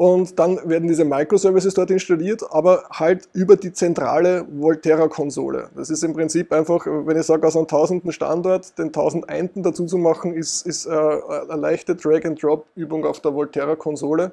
und 0.00 0.38
dann 0.38 0.58
werden 0.66 0.88
diese 0.88 1.04
Microservices 1.04 1.74
dort 1.74 1.90
installiert, 1.90 2.42
aber 2.52 2.84
halt 2.90 3.28
über 3.34 3.56
die 3.56 3.70
zentrale 3.70 4.46
Volterra-Konsole. 4.50 5.68
Das 5.76 5.90
ist 5.90 6.02
im 6.02 6.14
Prinzip 6.14 6.50
einfach, 6.54 6.86
wenn 6.86 7.18
ich 7.18 7.26
sage, 7.26 7.46
aus 7.46 7.54
einem 7.54 7.66
tausenden 7.66 8.10
Standort 8.10 8.78
den 8.78 8.94
tausend 8.94 9.28
Einten 9.28 9.62
dazu 9.62 9.84
zu 9.84 9.98
machen, 9.98 10.32
ist, 10.32 10.66
ist 10.66 10.86
äh, 10.86 10.90
eine 10.90 11.60
leichte 11.60 11.96
Drag-and-Drop-Übung 11.96 13.04
auf 13.04 13.20
der 13.20 13.34
Volterra-Konsole. 13.34 14.32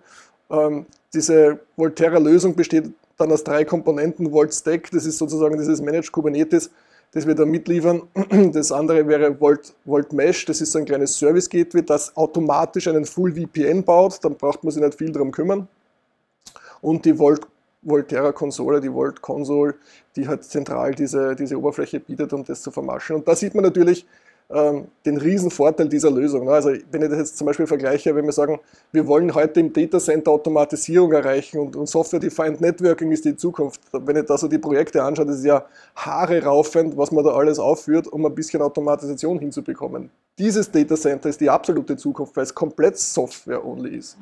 Ähm, 0.50 0.86
diese 1.14 1.60
Volterra-Lösung 1.76 2.56
besteht 2.56 2.86
dann 3.18 3.30
aus 3.30 3.44
drei 3.44 3.66
Komponenten. 3.66 4.32
Volt 4.32 4.54
Stack, 4.54 4.90
das 4.92 5.06
ist 5.06 5.18
sozusagen 5.18 5.58
dieses 5.58 5.82
Managed 5.82 6.14
Kubernetes, 6.14 6.72
das 7.12 7.26
wir 7.26 7.36
da 7.36 7.46
mitliefern. 7.46 8.04
Das 8.54 8.72
andere 8.72 9.08
wäre 9.08 9.40
Volt, 9.40 9.74
Volt 9.86 10.14
Mesh, 10.14 10.46
das 10.46 10.62
ist 10.62 10.72
so 10.72 10.80
ein 10.80 10.86
kleines 10.86 11.18
Service 11.18 11.50
Gateway, 11.50 11.84
das 11.84 12.16
automatisch 12.16 12.88
einen 12.88 13.06
Full 13.06 13.34
VPN 13.34 13.84
baut, 13.84 14.24
dann 14.24 14.36
braucht 14.36 14.64
man 14.64 14.72
sich 14.72 14.84
nicht 14.84 14.98
viel 14.98 15.12
darum 15.12 15.32
kümmern. 15.32 15.68
Und 16.82 17.06
die 17.06 17.18
Volt, 17.18 17.48
Volterra 17.82 18.32
Konsole, 18.32 18.82
die 18.82 18.94
Volt 18.94 19.22
Console, 19.22 19.76
die 20.16 20.28
halt 20.28 20.44
zentral 20.44 20.94
diese, 20.94 21.36
diese 21.36 21.58
Oberfläche 21.58 22.00
bietet, 22.00 22.34
um 22.34 22.44
das 22.44 22.62
zu 22.62 22.72
vermaschen. 22.72 23.16
Und 23.16 23.28
da 23.28 23.36
sieht 23.36 23.56
man 23.56 23.64
natürlich, 23.64 24.06
ähm, 24.50 24.88
den 25.06 25.18
riesen 25.18 25.52
Vorteil 25.52 25.90
dieser 25.90 26.10
Lösung. 26.10 26.46
Ne? 26.46 26.52
Also 26.52 26.70
wenn 26.92 27.02
ich 27.02 27.10
das 27.10 27.20
jetzt 27.20 27.38
zum 27.38 27.48
Beispiel 27.48 27.68
vergleiche, 27.68 28.16
wenn 28.16 28.26
wir 28.26 28.32
sagen, 28.32 28.60
wir 28.94 29.06
wollen 29.06 29.34
heute 29.36 29.60
im 29.60 29.74
Datacenter 29.74 30.32
Automatisierung 30.32 31.12
erreichen 31.12 31.60
und, 31.60 31.76
und 31.76 31.88
Software-Defined 31.88 32.62
Networking 32.62 33.12
ist 33.12 33.26
die 33.26 33.36
Zukunft. 33.36 33.82
Wenn 33.92 34.16
ich 34.16 34.26
da 34.26 34.38
so 34.38 34.48
die 34.48 34.58
Projekte 34.58 35.04
anschaue, 35.04 35.26
das 35.26 35.40
ist 35.40 35.46
ja 35.46 35.66
Haare 35.96 36.44
raufend, 36.44 36.96
was 36.96 37.12
man 37.12 37.26
da 37.26 37.32
alles 37.32 37.60
aufführt, 37.60 38.08
um 38.08 38.26
ein 38.26 38.34
bisschen 38.34 38.62
Automatisation 38.62 39.38
hinzubekommen. 39.40 40.10
Dieses 40.40 40.72
Datacenter 40.72 41.30
ist 41.30 41.42
die 41.42 41.50
absolute 41.50 41.98
Zukunft, 41.98 42.36
weil 42.38 42.44
es 42.44 42.54
komplett 42.54 42.98
Software-only 42.98 43.98
ist. 43.98 44.18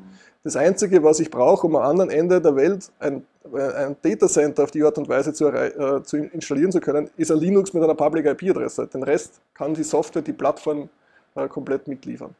Das 0.46 0.54
Einzige, 0.54 1.02
was 1.02 1.18
ich 1.18 1.28
brauche, 1.28 1.66
um 1.66 1.74
am 1.74 1.82
anderen 1.82 2.08
Ende 2.08 2.40
der 2.40 2.54
Welt 2.54 2.92
ein, 3.00 3.26
ein 3.52 3.96
Datacenter 4.00 4.62
auf 4.62 4.70
die 4.70 4.84
Art 4.84 4.96
und 4.96 5.08
Weise 5.08 5.32
zu, 5.32 5.48
äh, 5.48 6.04
zu, 6.04 6.18
installieren 6.18 6.70
zu 6.70 6.78
können, 6.78 7.10
ist 7.16 7.32
ein 7.32 7.38
Linux 7.38 7.72
mit 7.72 7.82
einer 7.82 7.96
Public 7.96 8.26
IP-Adresse. 8.26 8.86
Den 8.86 9.02
Rest 9.02 9.40
kann 9.54 9.74
die 9.74 9.82
Software, 9.82 10.22
die 10.22 10.32
Plattform 10.32 10.88
äh, 11.34 11.48
komplett 11.48 11.88
mitliefern. 11.88 12.32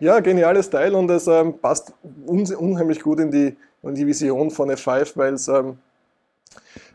Ja, 0.00 0.18
geniales 0.18 0.68
Teil 0.68 0.96
und 0.96 1.08
es 1.12 1.28
ähm, 1.28 1.56
passt 1.60 1.92
un 2.26 2.44
unheimlich 2.56 3.00
gut 3.00 3.20
in 3.20 3.30
die, 3.30 3.56
in 3.84 3.94
die 3.94 4.04
Vision 4.04 4.50
von 4.50 4.68
F5, 4.72 5.12
weil 5.14 5.34
es 5.34 5.46
ähm, 5.46 5.78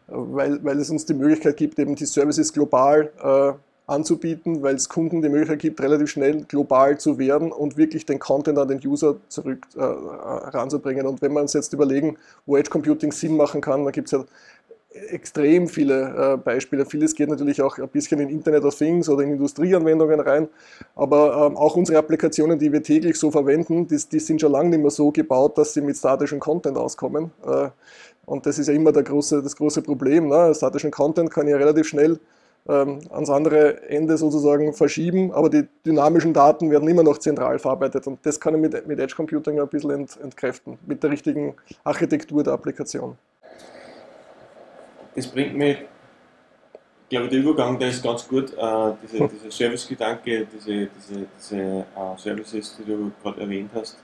weil, 0.07 0.61
weil 0.61 0.77
es 0.77 0.89
uns 0.89 1.05
die 1.05 1.13
Möglichkeit 1.13 1.55
gibt, 1.55 1.79
eben 1.79 1.95
die 1.95 2.05
Services 2.05 2.51
global 2.51 3.13
äh, 3.23 3.53
anzubieten, 3.85 4.61
weil 4.61 4.75
es 4.75 4.87
Kunden 4.87 5.21
die 5.21 5.29
Möglichkeit 5.29 5.59
gibt, 5.59 5.81
relativ 5.81 6.09
schnell 6.09 6.43
global 6.45 6.97
zu 6.97 7.17
werden 7.17 7.51
und 7.51 7.77
wirklich 7.77 8.05
den 8.05 8.19
Content 8.19 8.57
an 8.57 8.69
den 8.69 8.79
User 8.85 9.17
zurück 9.27 9.67
äh, 9.75 9.79
heranzubringen. 9.79 11.05
Und 11.05 11.21
wenn 11.21 11.33
wir 11.33 11.41
uns 11.41 11.53
jetzt 11.53 11.73
überlegen, 11.73 12.17
wo 12.45 12.55
Edge 12.55 12.69
Computing 12.69 13.11
Sinn 13.11 13.35
machen 13.35 13.59
kann, 13.59 13.83
da 13.83 13.91
gibt 13.91 14.07
es 14.07 14.11
ja 14.13 14.23
extrem 15.09 15.67
viele 15.67 16.33
äh, 16.33 16.37
Beispiele. 16.37 16.85
Vieles 16.85 17.15
geht 17.15 17.29
natürlich 17.29 17.61
auch 17.61 17.77
ein 17.77 17.89
bisschen 17.89 18.19
in 18.19 18.29
Internet 18.29 18.63
of 18.63 18.75
Things 18.77 19.09
oder 19.09 19.23
in 19.23 19.31
Industrieanwendungen 19.31 20.19
rein, 20.19 20.47
aber 20.95 21.47
ähm, 21.47 21.57
auch 21.57 21.75
unsere 21.75 21.97
Applikationen, 21.97 22.59
die 22.59 22.71
wir 22.71 22.83
täglich 22.83 23.17
so 23.17 23.31
verwenden, 23.31 23.87
die, 23.87 23.97
die, 24.11 24.19
sind 24.19 24.39
schon 24.39 24.51
lange 24.51 24.69
nicht 24.69 24.81
mehr 24.81 24.91
so 24.91 25.11
gebaut, 25.11 25.57
dass 25.57 25.73
sie 25.73 25.81
mit 25.81 25.97
statischem 25.97 26.39
Content 26.39 26.77
auskommen. 26.77 27.31
Äh, 27.45 27.69
und 28.25 28.45
das 28.45 28.57
ist 28.57 28.67
ja 28.67 28.73
immer 28.73 28.93
große, 28.93 29.41
das 29.41 29.55
große 29.55 29.81
Problem. 29.81 30.29
Ne? 30.29 30.53
Statischen 30.55 30.91
Content 30.91 31.29
kann 31.31 31.47
ja 31.47 31.57
relativ 31.57 31.87
schnell 31.87 32.19
ähm, 32.67 32.99
ans 33.09 33.29
andere 33.29 33.83
Ende 33.89 34.17
sozusagen 34.17 34.73
verschieben, 34.73 35.33
aber 35.33 35.49
die 35.49 35.67
dynamischen 35.85 36.33
Daten 36.33 36.71
werden 36.71 36.87
immer 36.87 37.03
noch 37.03 37.17
zentral 37.17 37.59
verarbeitet 37.59 38.07
und 38.07 38.25
das 38.25 38.39
kann 38.39 38.55
ich 38.55 38.61
mit, 38.61 38.87
mit 38.87 38.99
Edge 38.99 39.15
Computing 39.15 39.59
ein 39.59 39.67
bisschen 39.67 39.91
ent, 39.91 40.17
entkräften, 40.21 40.77
mit 40.85 41.03
der 41.03 41.11
richtigen 41.11 41.55
Architektur 41.83 42.43
der 42.43 42.53
Applikation. 42.53 43.17
Das 45.15 45.27
bringt 45.27 45.55
mich, 45.55 45.77
ich 45.77 47.09
glaube, 47.09 47.27
der 47.27 47.39
Übergang, 47.39 47.77
der 47.77 47.89
ist 47.89 48.01
ganz 48.01 48.27
gut, 48.27 48.53
äh, 48.53 48.91
diese, 49.03 49.27
dieser 49.27 49.51
Service-Gedanke, 49.51 50.47
diese, 50.51 50.87
diese, 50.87 51.25
diese 51.37 51.57
äh, 51.57 52.17
Services, 52.17 52.75
die 52.79 52.85
du 52.85 53.11
gerade 53.21 53.41
erwähnt 53.41 53.69
hast, 53.75 53.97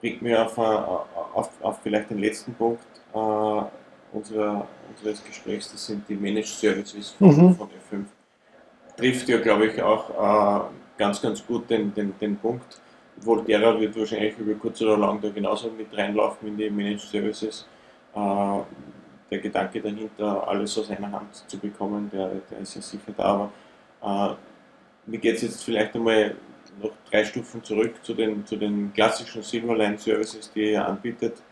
bringt 0.00 0.20
mich 0.20 0.36
auf, 0.36 0.58
äh, 0.58 0.60
auf, 0.60 1.50
auf 1.62 1.78
vielleicht 1.82 2.10
den 2.10 2.18
letzten 2.18 2.52
Punkt, 2.54 2.84
äh, 3.14 3.61
unserer, 4.22 4.66
unseres 4.94 5.24
Gesprächs, 5.24 5.70
das 5.72 5.86
sind 5.86 6.08
die 6.08 6.14
Managed 6.14 6.46
Services 6.46 7.10
von, 7.10 7.28
mhm. 7.28 7.54
von 7.54 7.68
F5. 7.68 8.04
Trifft 8.96 9.28
ja, 9.28 9.38
glaube 9.38 9.66
ich, 9.66 9.82
auch 9.82 10.10
äh, 10.10 10.64
ganz, 10.98 11.20
ganz 11.20 11.44
gut 11.44 11.68
den, 11.68 11.92
den, 11.94 12.14
den 12.20 12.36
Punkt. 12.36 12.80
Volterra 13.16 13.78
wird 13.78 13.98
wahrscheinlich 13.98 14.38
über 14.38 14.54
kurz 14.54 14.80
oder 14.82 14.96
lang 14.96 15.20
da 15.20 15.30
genauso 15.30 15.70
mit 15.70 15.96
reinlaufen 15.96 16.48
in 16.48 16.56
die 16.56 16.70
Managed 16.70 17.00
Services. 17.00 17.66
Äh, 18.14 18.58
der 19.30 19.38
Gedanke 19.38 19.80
dahinter, 19.80 20.46
alles 20.46 20.76
aus 20.78 20.90
einer 20.90 21.10
Hand 21.10 21.34
zu 21.46 21.58
bekommen, 21.58 22.10
der, 22.12 22.32
der 22.50 22.58
ist 22.58 22.74
ja 22.74 22.82
sicher 22.82 23.12
da. 23.16 23.50
Aber 24.00 24.36
äh, 25.06 25.10
mir 25.10 25.18
geht 25.18 25.36
es 25.36 25.42
jetzt 25.42 25.64
vielleicht 25.64 25.94
einmal 25.94 26.34
noch 26.82 26.90
drei 27.10 27.24
Stufen 27.24 27.62
zurück 27.64 27.94
zu 28.02 28.14
den, 28.14 28.44
zu 28.44 28.56
den 28.56 28.92
klassischen 28.92 29.42
Silverline 29.42 29.98
Services, 29.98 30.50
die 30.52 30.72
ihr 30.72 30.86
anbietet 30.86 31.42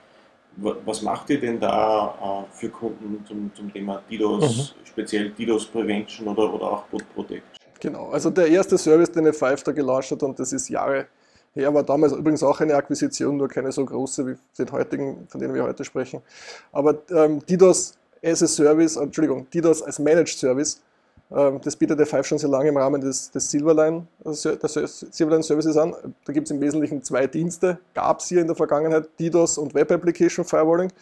was 0.56 1.02
macht 1.02 1.30
ihr 1.30 1.40
denn 1.40 1.58
da 1.60 2.46
äh, 2.50 2.54
für 2.56 2.68
Kunden 2.68 3.24
zum, 3.26 3.50
zum 3.54 3.72
Thema 3.72 4.02
DDoS, 4.10 4.56
mhm. 4.56 4.86
speziell 4.86 5.30
DDoS 5.30 5.66
Prevention 5.66 6.28
oder, 6.28 6.52
oder 6.52 6.64
auch 6.64 6.82
Boot 6.84 7.04
Protection? 7.14 7.50
Genau, 7.80 8.10
also 8.10 8.30
der 8.30 8.46
erste 8.48 8.76
Service, 8.76 9.10
den 9.10 9.26
F5 9.26 9.64
da 9.64 9.72
gelauncht 9.72 10.10
hat, 10.10 10.22
und 10.22 10.38
das 10.38 10.52
ist 10.52 10.68
Jahre 10.68 11.06
her, 11.54 11.72
war 11.72 11.82
damals 11.82 12.12
übrigens 12.12 12.42
auch 12.42 12.60
eine 12.60 12.74
Akquisition, 12.74 13.36
nur 13.36 13.48
keine 13.48 13.72
so 13.72 13.84
große 13.84 14.26
wie 14.26 14.36
den 14.58 14.70
heutigen, 14.70 15.26
von 15.28 15.40
denen 15.40 15.54
wir 15.54 15.64
heute 15.64 15.84
sprechen. 15.84 16.20
Aber 16.72 16.98
ähm, 17.10 17.40
DDoS 17.46 17.94
as 18.22 18.42
a 18.42 18.46
Service, 18.46 18.96
Entschuldigung, 18.96 19.48
DDoS 19.50 19.82
als 19.82 19.98
Managed 19.98 20.38
Service 20.38 20.82
das 21.30 21.76
bietet 21.76 21.98
der 21.98 22.06
Five 22.06 22.26
schon 22.26 22.38
sehr 22.38 22.50
lange 22.50 22.70
im 22.70 22.76
Rahmen 22.76 23.00
des, 23.00 23.30
des 23.30 23.50
Silverline, 23.50 24.06
äh, 24.24 24.32
Silverline 24.32 25.42
Services 25.44 25.76
an. 25.76 25.94
Da 26.24 26.32
gibt 26.32 26.48
es 26.48 26.50
im 26.50 26.60
Wesentlichen 26.60 27.02
zwei 27.04 27.26
Dienste, 27.28 27.78
gab 27.94 28.18
es 28.18 28.26
hier 28.26 28.40
in 28.40 28.48
der 28.48 28.56
Vergangenheit, 28.56 29.08
DDoS 29.18 29.56
und 29.58 29.72
Web 29.74 29.92
Application 29.92 30.44
Firewalling. 30.44 30.92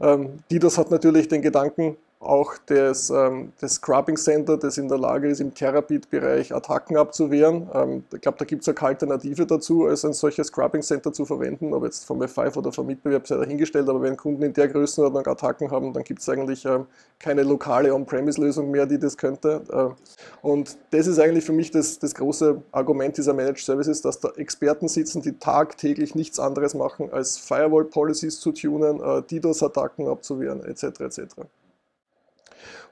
Ähm, 0.00 0.40
DDoS 0.50 0.76
hat 0.76 0.90
natürlich 0.90 1.28
den 1.28 1.40
Gedanken, 1.40 1.96
auch 2.24 2.54
das, 2.66 3.10
ähm, 3.10 3.52
das 3.60 3.74
Scrubbing 3.74 4.16
Center, 4.16 4.56
das 4.56 4.78
in 4.78 4.88
der 4.88 4.98
Lage 4.98 5.28
ist, 5.28 5.40
im 5.40 5.54
Terabit-Bereich 5.54 6.54
Attacken 6.54 6.96
abzuwehren. 6.96 7.68
Ähm, 7.72 8.04
ich 8.12 8.20
glaube, 8.20 8.38
da 8.38 8.44
gibt 8.44 8.62
es 8.62 8.68
eine 8.68 8.80
Alternative 8.80 9.46
dazu, 9.46 9.86
als 9.86 10.04
ein 10.04 10.12
solches 10.12 10.48
Scrubbing 10.48 10.82
Center 10.82 11.12
zu 11.12 11.24
verwenden, 11.24 11.72
ob 11.74 11.84
jetzt 11.84 12.04
vom 12.04 12.22
F5 12.22 12.56
oder 12.56 12.72
vom 12.72 12.86
Mitbewerb 12.86 13.26
sei 13.26 13.36
dahingestellt, 13.36 13.88
aber 13.88 14.02
wenn 14.02 14.16
Kunden 14.16 14.42
in 14.42 14.52
der 14.52 14.68
Größenordnung 14.68 15.26
Attacken 15.26 15.70
haben, 15.70 15.92
dann 15.92 16.04
gibt 16.04 16.20
es 16.20 16.28
eigentlich 16.28 16.64
ähm, 16.64 16.86
keine 17.18 17.42
lokale 17.42 17.94
On-Premise-Lösung 17.94 18.70
mehr, 18.70 18.86
die 18.86 18.98
das 18.98 19.16
könnte. 19.16 19.62
Äh, 19.70 20.46
und 20.46 20.76
das 20.90 21.06
ist 21.06 21.18
eigentlich 21.18 21.44
für 21.44 21.52
mich 21.52 21.70
das, 21.70 21.98
das 21.98 22.14
große 22.14 22.62
Argument 22.72 23.16
dieser 23.16 23.34
Managed 23.34 23.64
Services, 23.64 24.02
dass 24.02 24.20
da 24.20 24.30
Experten 24.36 24.88
sitzen, 24.88 25.22
die 25.22 25.38
tagtäglich 25.38 26.14
nichts 26.14 26.38
anderes 26.38 26.74
machen, 26.74 27.10
als 27.12 27.38
Firewall-Policies 27.38 28.40
zu 28.40 28.52
tunen, 28.52 29.00
äh, 29.00 29.22
DDoS-Attacken 29.22 30.08
abzuwehren, 30.08 30.62
etc. 30.64 31.00
etc. 31.00 31.20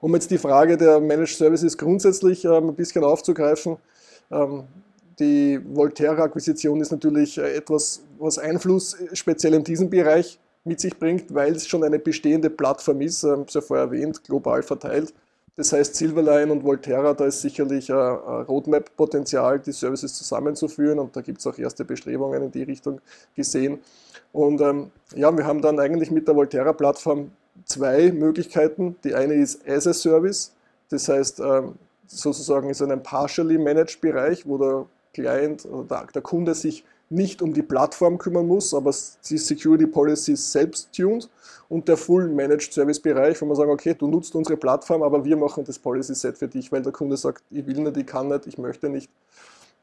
Um 0.03 0.13
jetzt 0.15 0.33
die 0.33 0.39
Frage 0.39 0.77
der 0.77 0.99
Managed 0.99 1.37
Services 1.37 1.79
grundsätzlich 1.79 2.45
ähm, 2.45 2.71
ein 2.71 2.75
bisschen 2.75 3.05
aufzugreifen, 3.05 3.77
ähm, 4.33 4.65
die 5.21 5.61
Volterra-Akquisition 5.65 6.81
ist 6.81 6.91
natürlich 6.91 7.39
äh, 7.39 7.55
etwas, 7.55 8.03
was 8.19 8.37
Einfluss 8.37 8.95
äh, 8.95 9.15
speziell 9.15 9.55
in 9.55 9.63
diesem 9.63 9.91
Bereich 9.91 10.41
mit 10.65 10.81
sich 10.81 10.99
bringt, 10.99 11.33
weil 11.33 11.55
es 11.55 11.69
schon 11.69 11.85
eine 11.85 12.01
bestehende 12.01 12.51
Plattform 12.51 13.01
ist, 13.01 13.23
ähm, 13.23 13.45
so 13.47 13.61
vorher 13.61 13.87
erwähnt, 13.87 14.25
global 14.25 14.65
verteilt. 14.65 15.15
Das 15.55 15.73
heißt, 15.73 15.95
Silverline 15.95 16.51
und 16.51 16.65
Volterra, 16.65 17.15
da 17.15 17.27
ist 17.27 17.41
sicherlich 17.41 17.93
ein 17.93 17.97
Roadmap-Potenzial, 17.97 19.61
die 19.61 19.71
Services 19.71 20.15
zusammenzuführen 20.15 20.99
und 20.99 21.15
da 21.15 21.21
gibt 21.21 21.39
es 21.39 21.47
auch 21.47 21.57
erste 21.59 21.85
Bestrebungen 21.85 22.43
in 22.43 22.51
die 22.51 22.65
Richtung 22.65 23.01
gesehen. 23.37 23.79
Und 24.33 24.63
ähm, 24.63 24.91
ja, 25.15 25.37
wir 25.37 25.47
haben 25.47 25.63
dann 25.63 25.79
eigentlich 25.79 26.11
mit 26.11 26.27
der 26.27 26.35
Volterra-Plattform 26.35 27.31
zwei 27.65 28.13
Möglichkeiten. 28.13 28.97
Die 29.05 29.15
eine 29.15 29.35
ist 29.35 29.67
as 29.69 29.87
a 29.87 29.93
Service, 29.93 30.53
das 30.91 31.09
heißt 31.09 31.41
ähm, 31.41 31.75
sozusagen 32.07 32.71
ist 32.71 32.83
ein 32.83 33.03
partially 33.03 33.59
managed 33.59 34.01
Bereich, 34.01 34.47
wo 34.47 34.59
der 34.59 34.87
Client 35.15 35.65
oder 35.67 36.07
der 36.15 36.23
Kunde 36.23 36.55
sich 36.55 36.85
nicht 37.11 37.43
um 37.43 37.53
die 37.53 37.63
Plattform 37.63 38.17
kümmern 38.17 38.47
muss, 38.47 38.73
aber 38.73 38.95
die 39.29 39.39
Security 39.39 39.87
Policy 39.87 40.35
selbst 40.35 40.93
tuned 40.93 41.29
und 41.69 41.87
der 41.87 41.99
Full 41.99 42.29
Managed 42.29 42.73
Service 42.73 42.99
Bereich, 42.99 43.41
wo 43.41 43.47
man 43.47 43.57
sagen, 43.57 43.71
okay, 43.71 43.95
du 43.95 44.09
nutzt 44.09 44.35
unsere 44.35 44.57
Plattform, 44.57 45.03
aber 45.03 45.23
wir 45.25 45.37
machen 45.37 45.65
das 45.65 45.79
Policy 45.79 46.15
Set 46.15 46.39
für 46.39 46.49
dich, 46.49 46.73
weil 46.73 46.81
der 46.81 46.93
Kunde 46.93 47.19
sagt, 47.19 47.43
ich 47.51 47.67
will 47.67 47.81
nicht, 47.81 47.97
ich 47.99 48.07
kann 48.07 48.29
nicht, 48.29 48.47
ich 48.47 48.57
möchte 48.57 48.89
nicht. 48.89 49.11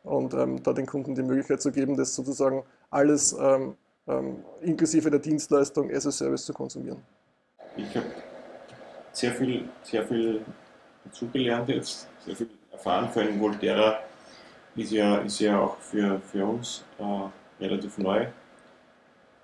Und 0.03 0.33
ähm, 0.33 0.63
da 0.63 0.73
den 0.73 0.87
Kunden 0.87 1.13
die 1.13 1.21
Möglichkeit 1.21 1.61
zu 1.61 1.71
geben, 1.71 1.95
das 1.95 2.15
sozusagen 2.15 2.63
alles 2.89 3.35
ähm, 3.39 3.75
ähm, 4.07 4.37
inklusive 4.61 5.11
der 5.11 5.19
Dienstleistung 5.19 5.91
as 5.91 6.07
a 6.07 6.11
Service 6.11 6.45
zu 6.45 6.53
konsumieren 6.53 6.97
ich 7.83 7.95
habe 7.95 8.07
sehr 9.11 9.33
viel, 9.33 9.67
sehr 9.83 10.05
viel 10.05 10.41
dazugelernt 11.05 11.69
jetzt, 11.69 12.07
sehr 12.25 12.35
viel 12.35 12.49
erfahren. 12.71 13.09
Vor 13.09 13.21
allem 13.21 13.39
Volterra 13.39 13.99
ist 14.75 14.91
ja, 14.91 15.17
ist 15.17 15.39
ja 15.39 15.59
auch 15.59 15.77
für, 15.77 16.19
für 16.19 16.45
uns 16.45 16.83
äh, 16.99 17.63
relativ 17.63 17.97
neu. 17.97 18.27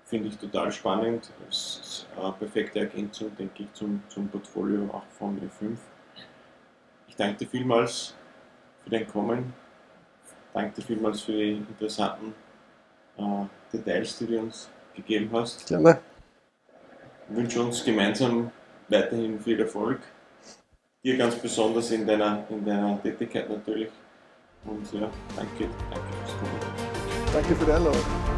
Finde 0.04 0.28
ich 0.28 0.38
total 0.38 0.70
spannend. 0.70 1.30
Es 1.48 1.80
ist 1.82 2.06
eine 2.16 2.32
perfekte 2.32 2.80
Ergänzung, 2.80 3.34
denke 3.36 3.64
ich, 3.64 3.72
zum, 3.72 4.02
zum 4.08 4.28
Portfolio 4.28 4.88
auch 4.92 5.02
von 5.18 5.36
E5. 5.40 5.76
Ich 7.08 7.16
danke 7.16 7.38
dir 7.38 7.48
vielmals 7.48 8.14
für 8.84 8.90
dein 8.90 9.06
Kommen. 9.08 9.52
Danke 10.52 10.80
dir 10.80 10.86
vielmals 10.86 11.22
für 11.22 11.32
die 11.32 11.52
interessanten 11.52 12.34
äh, 13.18 13.22
Details, 13.72 14.18
die 14.18 14.26
du 14.26 14.38
uns 14.38 14.70
gegeben 14.94 15.28
hast. 15.32 15.66
Gerne 15.66 15.98
wünsche 17.28 17.60
uns 17.62 17.84
gemeinsam 17.84 18.50
weiterhin 18.88 19.40
viel 19.40 19.60
Erfolg. 19.60 20.00
Dir 21.04 21.16
ganz 21.16 21.36
besonders 21.36 21.90
in 21.90 22.06
deiner, 22.06 22.44
in 22.50 22.64
deiner 22.64 23.00
Tätigkeit 23.02 23.48
natürlich. 23.48 23.90
Und 24.64 24.92
ja, 24.92 25.08
danke, 25.36 25.68
danke 25.90 26.06
fürs 26.24 26.38
Kommen. 26.38 27.32
Danke 27.32 27.54
für 27.54 27.64
die 27.64 27.72
Einladung. 27.72 28.35